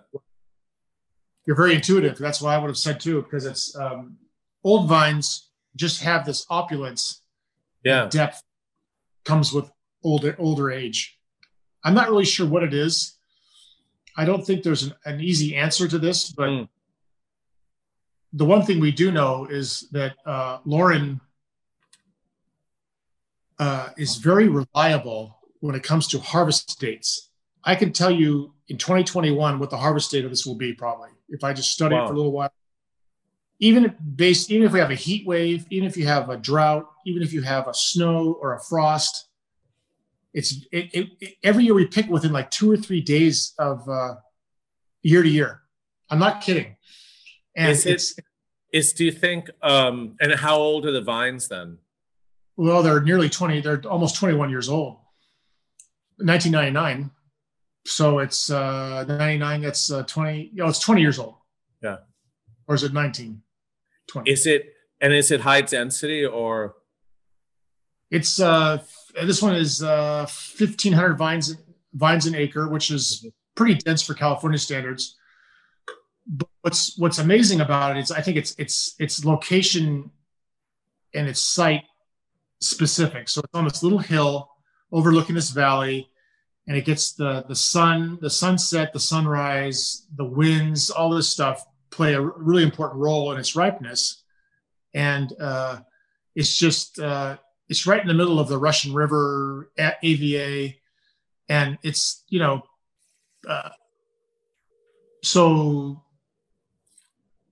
you're 1.46 1.56
very 1.56 1.74
intuitive. 1.74 2.18
That's 2.18 2.40
what 2.40 2.54
I 2.54 2.58
would 2.58 2.68
have 2.68 2.78
said 2.78 3.00
too, 3.00 3.22
because 3.22 3.46
it's 3.46 3.76
um, 3.76 4.16
old 4.62 4.88
vines 4.88 5.50
just 5.76 6.02
have 6.02 6.24
this 6.24 6.46
opulence. 6.50 7.22
Yeah, 7.84 8.06
depth 8.08 8.42
comes 9.24 9.52
with 9.52 9.70
older 10.04 10.36
older 10.38 10.70
age. 10.70 11.18
I'm 11.84 11.94
not 11.94 12.08
really 12.08 12.24
sure 12.24 12.46
what 12.46 12.62
it 12.62 12.74
is. 12.74 13.16
I 14.16 14.24
don't 14.24 14.44
think 14.44 14.62
there's 14.62 14.82
an, 14.82 14.94
an 15.04 15.20
easy 15.20 15.56
answer 15.56 15.88
to 15.88 15.98
this, 15.98 16.30
but 16.30 16.48
mm. 16.48 16.68
the 18.32 18.44
one 18.44 18.62
thing 18.62 18.80
we 18.80 18.92
do 18.92 19.10
know 19.10 19.46
is 19.46 19.88
that 19.92 20.14
uh, 20.26 20.58
Lauren 20.64 21.20
uh, 23.58 23.90
is 23.96 24.16
very 24.16 24.48
reliable 24.48 25.38
when 25.60 25.74
it 25.74 25.82
comes 25.82 26.08
to 26.08 26.18
harvest 26.18 26.80
dates. 26.80 27.30
I 27.62 27.74
can 27.74 27.92
tell 27.92 28.10
you 28.10 28.54
in 28.68 28.78
2021 28.78 29.58
what 29.58 29.70
the 29.70 29.76
harvest 29.76 30.10
date 30.10 30.24
of 30.24 30.30
this 30.30 30.46
will 30.46 30.54
be 30.54 30.72
probably 30.72 31.10
if 31.28 31.44
I 31.44 31.52
just 31.52 31.72
study 31.72 31.94
wow. 31.94 32.04
it 32.04 32.08
for 32.08 32.14
a 32.14 32.16
little 32.16 32.32
while. 32.32 32.52
Even 33.58 33.94
based, 34.16 34.50
even 34.50 34.66
if 34.66 34.72
we 34.72 34.80
have 34.80 34.90
a 34.90 34.94
heat 34.94 35.26
wave, 35.26 35.66
even 35.70 35.86
if 35.86 35.96
you 35.96 36.06
have 36.06 36.30
a 36.30 36.36
drought, 36.36 36.90
even 37.04 37.22
if 37.22 37.32
you 37.32 37.42
have 37.42 37.68
a 37.68 37.74
snow 37.74 38.38
or 38.40 38.54
a 38.54 38.60
frost, 38.60 39.28
it's 40.32 40.66
it, 40.70 40.90
it, 40.92 41.08
it, 41.20 41.34
every 41.42 41.64
year 41.64 41.74
we 41.74 41.86
pick 41.86 42.08
within 42.08 42.32
like 42.32 42.50
two 42.50 42.70
or 42.70 42.76
three 42.76 43.00
days 43.00 43.52
of 43.58 43.88
uh, 43.88 44.14
year 45.02 45.22
to 45.22 45.28
year. 45.28 45.62
I'm 46.08 46.18
not 46.18 46.42
kidding. 46.42 46.76
And 47.56 47.70
is 47.70 47.86
it's 47.86 48.14
is 48.72 48.92
do 48.92 49.04
you 49.04 49.12
think 49.12 49.50
um 49.62 50.16
and 50.20 50.32
how 50.34 50.56
old 50.56 50.86
are 50.86 50.92
the 50.92 51.00
vines 51.00 51.48
then? 51.48 51.78
Well, 52.56 52.82
they're 52.82 53.00
nearly 53.00 53.28
20, 53.28 53.60
they're 53.62 53.80
almost 53.88 54.16
21 54.16 54.50
years 54.50 54.68
old. 54.68 54.98
1999. 56.18 57.10
So 57.86 58.18
it's 58.18 58.50
uh 58.50 59.04
99, 59.08 59.62
that's 59.62 59.90
uh 59.90 60.02
20, 60.02 60.50
you 60.52 60.62
know, 60.62 60.68
it's 60.68 60.78
20 60.78 61.00
years 61.00 61.18
old. 61.18 61.36
Yeah. 61.82 61.98
Or 62.68 62.74
is 62.74 62.84
it 62.84 62.92
19? 62.92 63.42
20. 64.08 64.30
Is 64.30 64.46
it 64.46 64.74
and 65.00 65.12
is 65.12 65.30
it 65.30 65.40
high 65.40 65.62
density 65.62 66.24
or 66.24 66.74
it's 68.10 68.38
uh 68.40 68.78
this 69.24 69.42
one 69.42 69.54
is 69.54 69.82
uh 69.82 70.26
1500 70.58 71.16
vines 71.16 71.56
vines 71.94 72.26
an 72.26 72.34
acre, 72.34 72.68
which 72.68 72.90
is 72.90 73.26
pretty 73.54 73.74
dense 73.74 74.02
for 74.02 74.14
California 74.14 74.58
standards. 74.58 75.16
But 76.26 76.48
what's 76.62 76.98
what's 76.98 77.18
amazing 77.18 77.60
about 77.60 77.96
it 77.96 78.00
is 78.00 78.10
I 78.10 78.20
think 78.20 78.36
it's 78.36 78.54
it's 78.58 78.94
its 78.98 79.24
location 79.24 80.10
and 81.14 81.28
its 81.28 81.40
site 81.40 81.82
specific. 82.60 83.28
So 83.28 83.40
it's 83.40 83.54
on 83.54 83.64
this 83.64 83.82
little 83.82 83.98
hill 83.98 84.50
overlooking 84.92 85.34
this 85.34 85.50
valley, 85.50 86.08
and 86.66 86.76
it 86.76 86.84
gets 86.84 87.12
the 87.12 87.44
the 87.48 87.56
sun, 87.56 88.18
the 88.20 88.30
sunset, 88.30 88.92
the 88.92 89.00
sunrise, 89.00 90.06
the 90.16 90.24
winds, 90.24 90.90
all 90.90 91.10
this 91.10 91.28
stuff 91.28 91.64
play 91.90 92.14
a 92.14 92.20
really 92.20 92.62
important 92.62 93.00
role 93.00 93.32
in 93.32 93.38
its 93.38 93.56
ripeness. 93.56 94.22
And 94.94 95.32
uh, 95.40 95.80
it's 96.34 96.56
just 96.56 96.98
uh, 96.98 97.38
it's 97.70 97.86
right 97.86 98.02
in 98.02 98.08
the 98.08 98.14
middle 98.14 98.38
of 98.38 98.48
the 98.48 98.58
Russian 98.58 98.92
River 98.92 99.70
at 99.78 99.96
AVA, 100.02 100.74
and 101.48 101.78
it's 101.82 102.24
you 102.28 102.40
know, 102.40 102.62
uh, 103.48 103.70
so 105.22 106.02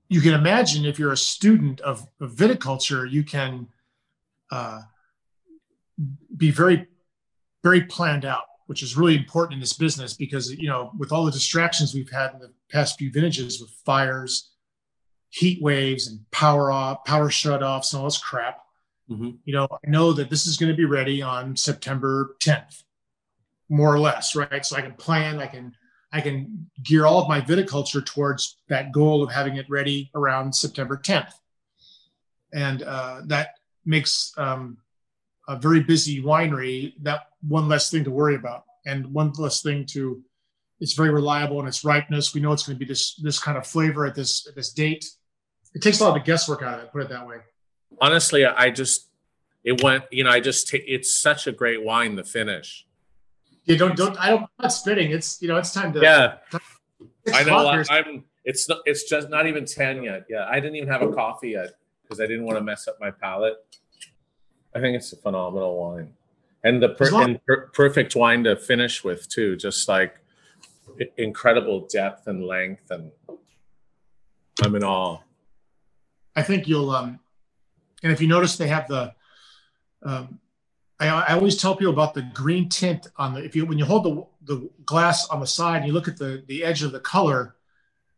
you 0.09 0.20
can 0.20 0.35
imagine 0.35 0.85
if 0.85 0.98
you're 0.98 1.12
a 1.12 1.16
student 1.16 1.81
of, 1.81 2.07
of 2.20 2.33
viticulture, 2.33 3.09
you 3.09 3.22
can 3.22 3.68
uh, 4.50 4.81
be 6.37 6.50
very, 6.50 6.87
very 7.62 7.83
planned 7.83 8.24
out, 8.24 8.44
which 8.66 8.83
is 8.83 8.96
really 8.96 9.16
important 9.16 9.54
in 9.54 9.61
this 9.61 9.74
business 9.74 10.14
because, 10.14 10.50
you 10.52 10.68
know, 10.68 10.90
with 10.98 11.12
all 11.12 11.24
the 11.24 11.31
distractions 11.31 11.94
we've 11.94 12.11
had 12.11 12.33
in 12.33 12.38
the 12.40 12.52
past 12.70 12.98
few 12.98 13.12
vintages 13.12 13.61
with 13.61 13.70
fires, 13.85 14.50
heat 15.28 15.62
waves, 15.62 16.07
and 16.07 16.18
power 16.31 16.72
off, 16.72 17.04
power 17.04 17.28
shut 17.28 17.62
offs, 17.62 17.92
and 17.92 18.00
all 18.00 18.07
this 18.07 18.18
crap, 18.18 18.61
mm-hmm. 19.10 19.30
you 19.44 19.54
know, 19.54 19.68
I 19.70 19.90
know 19.90 20.12
that 20.12 20.30
this 20.30 20.46
is 20.46 20.56
going 20.56 20.70
to 20.70 20.76
be 20.76 20.84
ready 20.84 21.22
on 21.22 21.56
September 21.56 22.36
10th, 22.40 22.82
more 23.68 23.92
or 23.92 23.98
less, 23.98 24.34
right? 24.34 24.64
So 24.64 24.76
I 24.76 24.82
can 24.82 24.94
plan, 24.94 25.40
I 25.40 25.46
can, 25.46 25.74
I 26.12 26.20
can 26.20 26.70
gear 26.82 27.06
all 27.06 27.20
of 27.20 27.28
my 27.28 27.40
viticulture 27.40 28.04
towards 28.04 28.56
that 28.68 28.92
goal 28.92 29.22
of 29.22 29.30
having 29.30 29.56
it 29.56 29.66
ready 29.68 30.10
around 30.14 30.54
September 30.54 30.96
10th. 30.96 31.32
And 32.52 32.82
uh, 32.82 33.22
that 33.26 33.58
makes 33.84 34.32
um, 34.38 34.78
a 35.48 35.56
very 35.56 35.80
busy 35.80 36.22
winery, 36.22 36.94
that 37.02 37.20
one 37.46 37.68
less 37.68 37.90
thing 37.90 38.04
to 38.04 38.10
worry 38.10 38.34
about 38.34 38.64
and 38.86 39.12
one 39.12 39.32
less 39.38 39.62
thing 39.62 39.84
to 39.86 40.22
it's 40.80 40.92
very 40.92 41.10
reliable 41.10 41.60
in 41.60 41.66
its 41.66 41.84
ripeness. 41.84 42.34
We 42.34 42.40
know 42.40 42.52
it's 42.52 42.66
going 42.66 42.76
to 42.76 42.78
be 42.78 42.88
this 42.88 43.16
this 43.16 43.38
kind 43.38 43.58
of 43.58 43.66
flavor 43.66 44.06
at 44.06 44.14
this 44.14 44.46
at 44.46 44.54
this 44.54 44.72
date. 44.72 45.04
It 45.74 45.82
takes 45.82 46.00
a 46.00 46.04
lot 46.04 46.16
of 46.16 46.24
guesswork 46.24 46.62
out 46.62 46.78
of 46.78 46.84
it. 46.84 46.92
Put 46.92 47.02
it 47.02 47.08
that 47.08 47.26
way. 47.26 47.38
Honestly, 48.01 48.44
I 48.44 48.70
just 48.70 49.09
it 49.64 49.83
went. 49.83 50.05
You 50.11 50.24
know, 50.24 50.31
I 50.31 50.40
just 50.40 50.68
t- 50.68 50.79
it's 50.79 51.12
such 51.12 51.46
a 51.46 51.53
great 51.53 51.83
wine. 51.83 52.16
The 52.16 52.24
finish. 52.24 52.87
You 53.64 53.77
don't 53.77 53.96
don't. 53.96 54.16
I 54.18 54.31
don't. 54.31 54.42
I'm 54.42 54.48
not 54.61 54.72
spitting. 54.72 55.11
It's 55.11 55.40
you 55.42 55.48
know. 55.48 55.57
It's 55.57 55.72
time 55.72 55.92
to. 55.92 56.01
Yeah. 56.01 56.37
I 57.35 57.44
know. 57.44 57.57
I, 57.57 57.85
I'm. 57.90 58.24
It's 58.44 58.68
not. 58.68 58.79
It's 58.87 59.05
just 59.09 59.29
not 59.29 59.46
even 59.46 59.64
ten 59.64 60.03
yet. 60.03 60.27
Yeah, 60.31 60.46
I 60.48 60.61
didn't 60.61 60.77
even 60.77 60.88
have 60.88 61.03
a 61.03 61.12
coffee 61.12 61.51
yet 61.51 61.74
because 62.03 62.20
I 62.20 62.27
didn't 62.27 62.44
want 62.44 62.57
to 62.57 62.64
mess 62.64 62.88
up 62.88 62.96
my 63.01 63.11
palate. 63.11 63.57
I 64.74 64.81
think 64.81 64.96
it's 64.96 65.12
a 65.12 65.16
phenomenal 65.16 65.77
wine, 65.77 66.14
and 66.64 66.83
the 66.83 66.90
per- 66.90 67.22
and 67.22 67.44
per- 67.44 67.68
perfect 67.68 68.16
wine 68.16 68.44
to 68.44 68.57
finish 68.57 69.05
with 69.05 69.29
too. 69.29 69.57
Just 69.57 69.88
like 69.88 70.14
incredible 71.16 71.87
depth 71.92 72.27
and 72.27 72.44
length, 72.44 72.90
and 72.90 73.11
I'm 74.62 74.74
in 74.74 74.85
awe. 74.85 75.18
I 76.35 76.42
think 76.42 76.68
you'll, 76.68 76.90
um, 76.90 77.18
and 78.02 78.12
if 78.12 78.20
you 78.20 78.28
notice, 78.28 78.56
they 78.56 78.68
have 78.68 78.88
the. 78.88 79.14
Um, 80.02 80.38
I, 81.00 81.08
I 81.08 81.34
always 81.34 81.56
tell 81.56 81.76
people 81.76 81.92
about 81.92 82.14
the 82.14 82.22
green 82.22 82.68
tint 82.68 83.06
on 83.16 83.34
the 83.34 83.44
if 83.44 83.54
you 83.54 83.66
when 83.66 83.78
you 83.78 83.84
hold 83.84 84.04
the 84.04 84.54
the 84.54 84.70
glass 84.84 85.28
on 85.28 85.40
the 85.40 85.46
side 85.46 85.78
and 85.78 85.87
you 85.87 85.92
look 85.92 86.08
at 86.08 86.16
the 86.16 86.42
the 86.46 86.64
edge 86.64 86.82
of 86.82 86.92
the 86.92 87.00
color, 87.00 87.56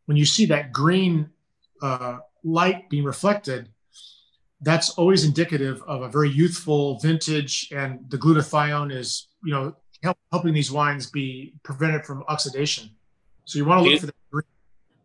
when 0.07 0.17
you 0.17 0.25
see 0.25 0.47
that 0.47 0.73
green 0.73 1.31
uh, 1.83 2.19
light 2.43 2.89
being 2.91 3.05
reflected, 3.05 3.69
that's 4.61 4.91
always 4.91 5.25
indicative 5.25 5.83
of 5.87 6.03
a 6.03 6.09
very 6.09 6.31
youthful 6.31 6.99
vintage, 6.99 7.71
and 7.73 8.05
the 8.11 8.19
glutathione 8.19 8.93
is, 8.93 9.29
you 9.45 9.53
know, 9.53 9.75
help, 10.03 10.19
helping 10.33 10.55
these 10.55 10.71
wines 10.71 11.11
be 11.11 11.55
prevented 11.63 12.05
from 12.05 12.25
oxidation. 12.29 12.91
So 13.45 13.59
you 13.59 13.65
want 13.65 13.85
to 13.85 13.91
look 13.91 14.01
for 14.01 14.07
the 14.07 14.15
green. 14.31 14.45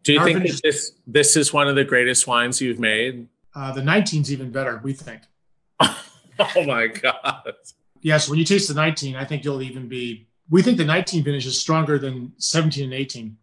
Do 0.04 0.14
you 0.14 0.24
think 0.24 0.44
that 0.44 0.62
this 0.64 0.92
this 1.08 1.36
is 1.36 1.52
one 1.52 1.68
of 1.68 1.76
the 1.76 1.84
greatest 1.84 2.28
wines 2.28 2.62
you've 2.62 2.80
made? 2.80 3.28
Uh, 3.56 3.72
the 3.72 3.82
19's 3.82 4.32
even 4.32 4.52
better, 4.52 4.82
we 4.84 4.94
think. 4.94 5.22
oh 5.80 6.66
my 6.66 6.88
god! 6.88 7.54
Yes, 8.02 8.28
when 8.30 8.38
you 8.38 8.46
taste 8.46 8.68
the 8.68 8.74
19, 8.74 9.16
I 9.16 9.24
think 9.26 9.44
you'll 9.46 9.62
even 9.62 9.88
be. 9.88 10.28
We 10.50 10.62
think 10.62 10.78
the 10.78 10.86
19 10.86 11.24
vintage 11.24 11.48
is 11.48 11.60
stronger 11.60 11.98
than 11.98 12.34
17 12.38 12.84
and 12.84 12.94
18. 12.94 13.36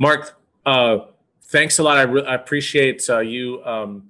Mark, 0.00 0.36
uh, 0.66 0.98
thanks 1.44 1.78
a 1.78 1.82
lot. 1.82 1.98
I, 1.98 2.02
re- 2.02 2.24
I 2.24 2.34
appreciate 2.34 3.02
uh, 3.08 3.20
you 3.20 3.62
um, 3.64 4.08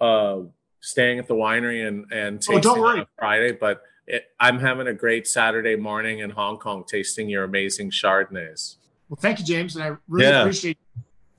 uh, 0.00 0.38
staying 0.80 1.18
at 1.18 1.26
the 1.28 1.34
winery 1.34 1.86
and 1.86 2.10
and 2.12 2.42
Oh, 2.48 2.54
tasting 2.54 2.80
worry. 2.80 3.00
on 3.00 3.06
Friday. 3.18 3.52
But 3.52 3.82
it, 4.06 4.24
I'm 4.40 4.58
having 4.58 4.86
a 4.86 4.94
great 4.94 5.26
Saturday 5.26 5.76
morning 5.76 6.20
in 6.20 6.30
Hong 6.30 6.58
Kong, 6.58 6.84
tasting 6.86 7.28
your 7.28 7.44
amazing 7.44 7.90
Chardonnays. 7.90 8.76
Well, 9.08 9.18
thank 9.20 9.38
you, 9.40 9.44
James, 9.44 9.76
and 9.76 9.84
I 9.84 9.96
really 10.08 10.26
Yeah. 10.30 10.40
appreciate 10.40 10.78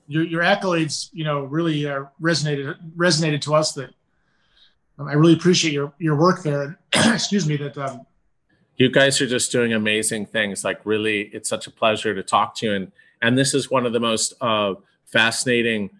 your 0.06 0.24
your 0.24 0.42
accolades. 0.42 1.08
You 1.12 1.24
know, 1.24 1.44
really 1.44 1.86
uh, 1.86 2.04
resonated 2.20 2.76
resonated 2.96 3.40
to 3.42 3.54
us. 3.54 3.72
That 3.72 3.90
um, 4.98 5.08
I 5.08 5.12
really 5.14 5.34
appreciate 5.34 5.72
your 5.72 5.92
your 5.98 6.16
work 6.16 6.42
there. 6.42 6.78
Excuse 6.92 7.46
me. 7.46 7.56
That 7.56 7.76
um, 7.78 8.06
you 8.76 8.90
guys 8.90 9.20
are 9.20 9.26
just 9.26 9.52
doing 9.52 9.72
amazing 9.72 10.26
things 10.26 10.64
like 10.64 10.80
really 10.84 11.30
it's 11.32 11.48
such 11.48 11.66
a 11.66 11.70
pleasure 11.70 12.14
to 12.14 12.22
talk 12.22 12.54
to 12.56 12.66
you 12.66 12.74
and 12.74 12.92
and 13.22 13.38
this 13.38 13.54
is 13.54 13.70
one 13.70 13.86
of 13.86 13.92
the 13.92 14.00
most 14.00 14.34
uh, 14.40 14.74
fascinating 15.04 15.90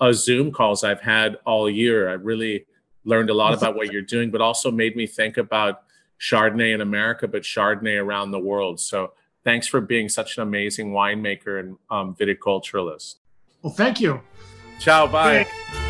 uh, 0.00 0.12
zoom 0.12 0.50
calls 0.50 0.84
i've 0.84 1.00
had 1.00 1.36
all 1.44 1.68
year 1.68 2.08
i 2.08 2.12
really 2.12 2.66
learned 3.04 3.30
a 3.30 3.34
lot 3.34 3.54
about 3.58 3.76
what 3.76 3.92
you're 3.92 4.02
doing 4.02 4.30
but 4.30 4.40
also 4.40 4.70
made 4.70 4.96
me 4.96 5.06
think 5.06 5.36
about 5.36 5.82
chardonnay 6.20 6.74
in 6.74 6.80
america 6.80 7.28
but 7.28 7.42
chardonnay 7.42 8.00
around 8.02 8.30
the 8.30 8.38
world 8.38 8.80
so 8.80 9.12
thanks 9.44 9.66
for 9.66 9.80
being 9.80 10.08
such 10.08 10.36
an 10.36 10.42
amazing 10.42 10.90
winemaker 10.90 11.60
and 11.60 11.76
um, 11.90 12.14
viticulturalist 12.14 13.16
well, 13.64 13.72
thank 13.72 14.00
you. 14.00 14.20
ciao 14.78 15.06
bye 15.08 15.44
Hey. 15.44 15.83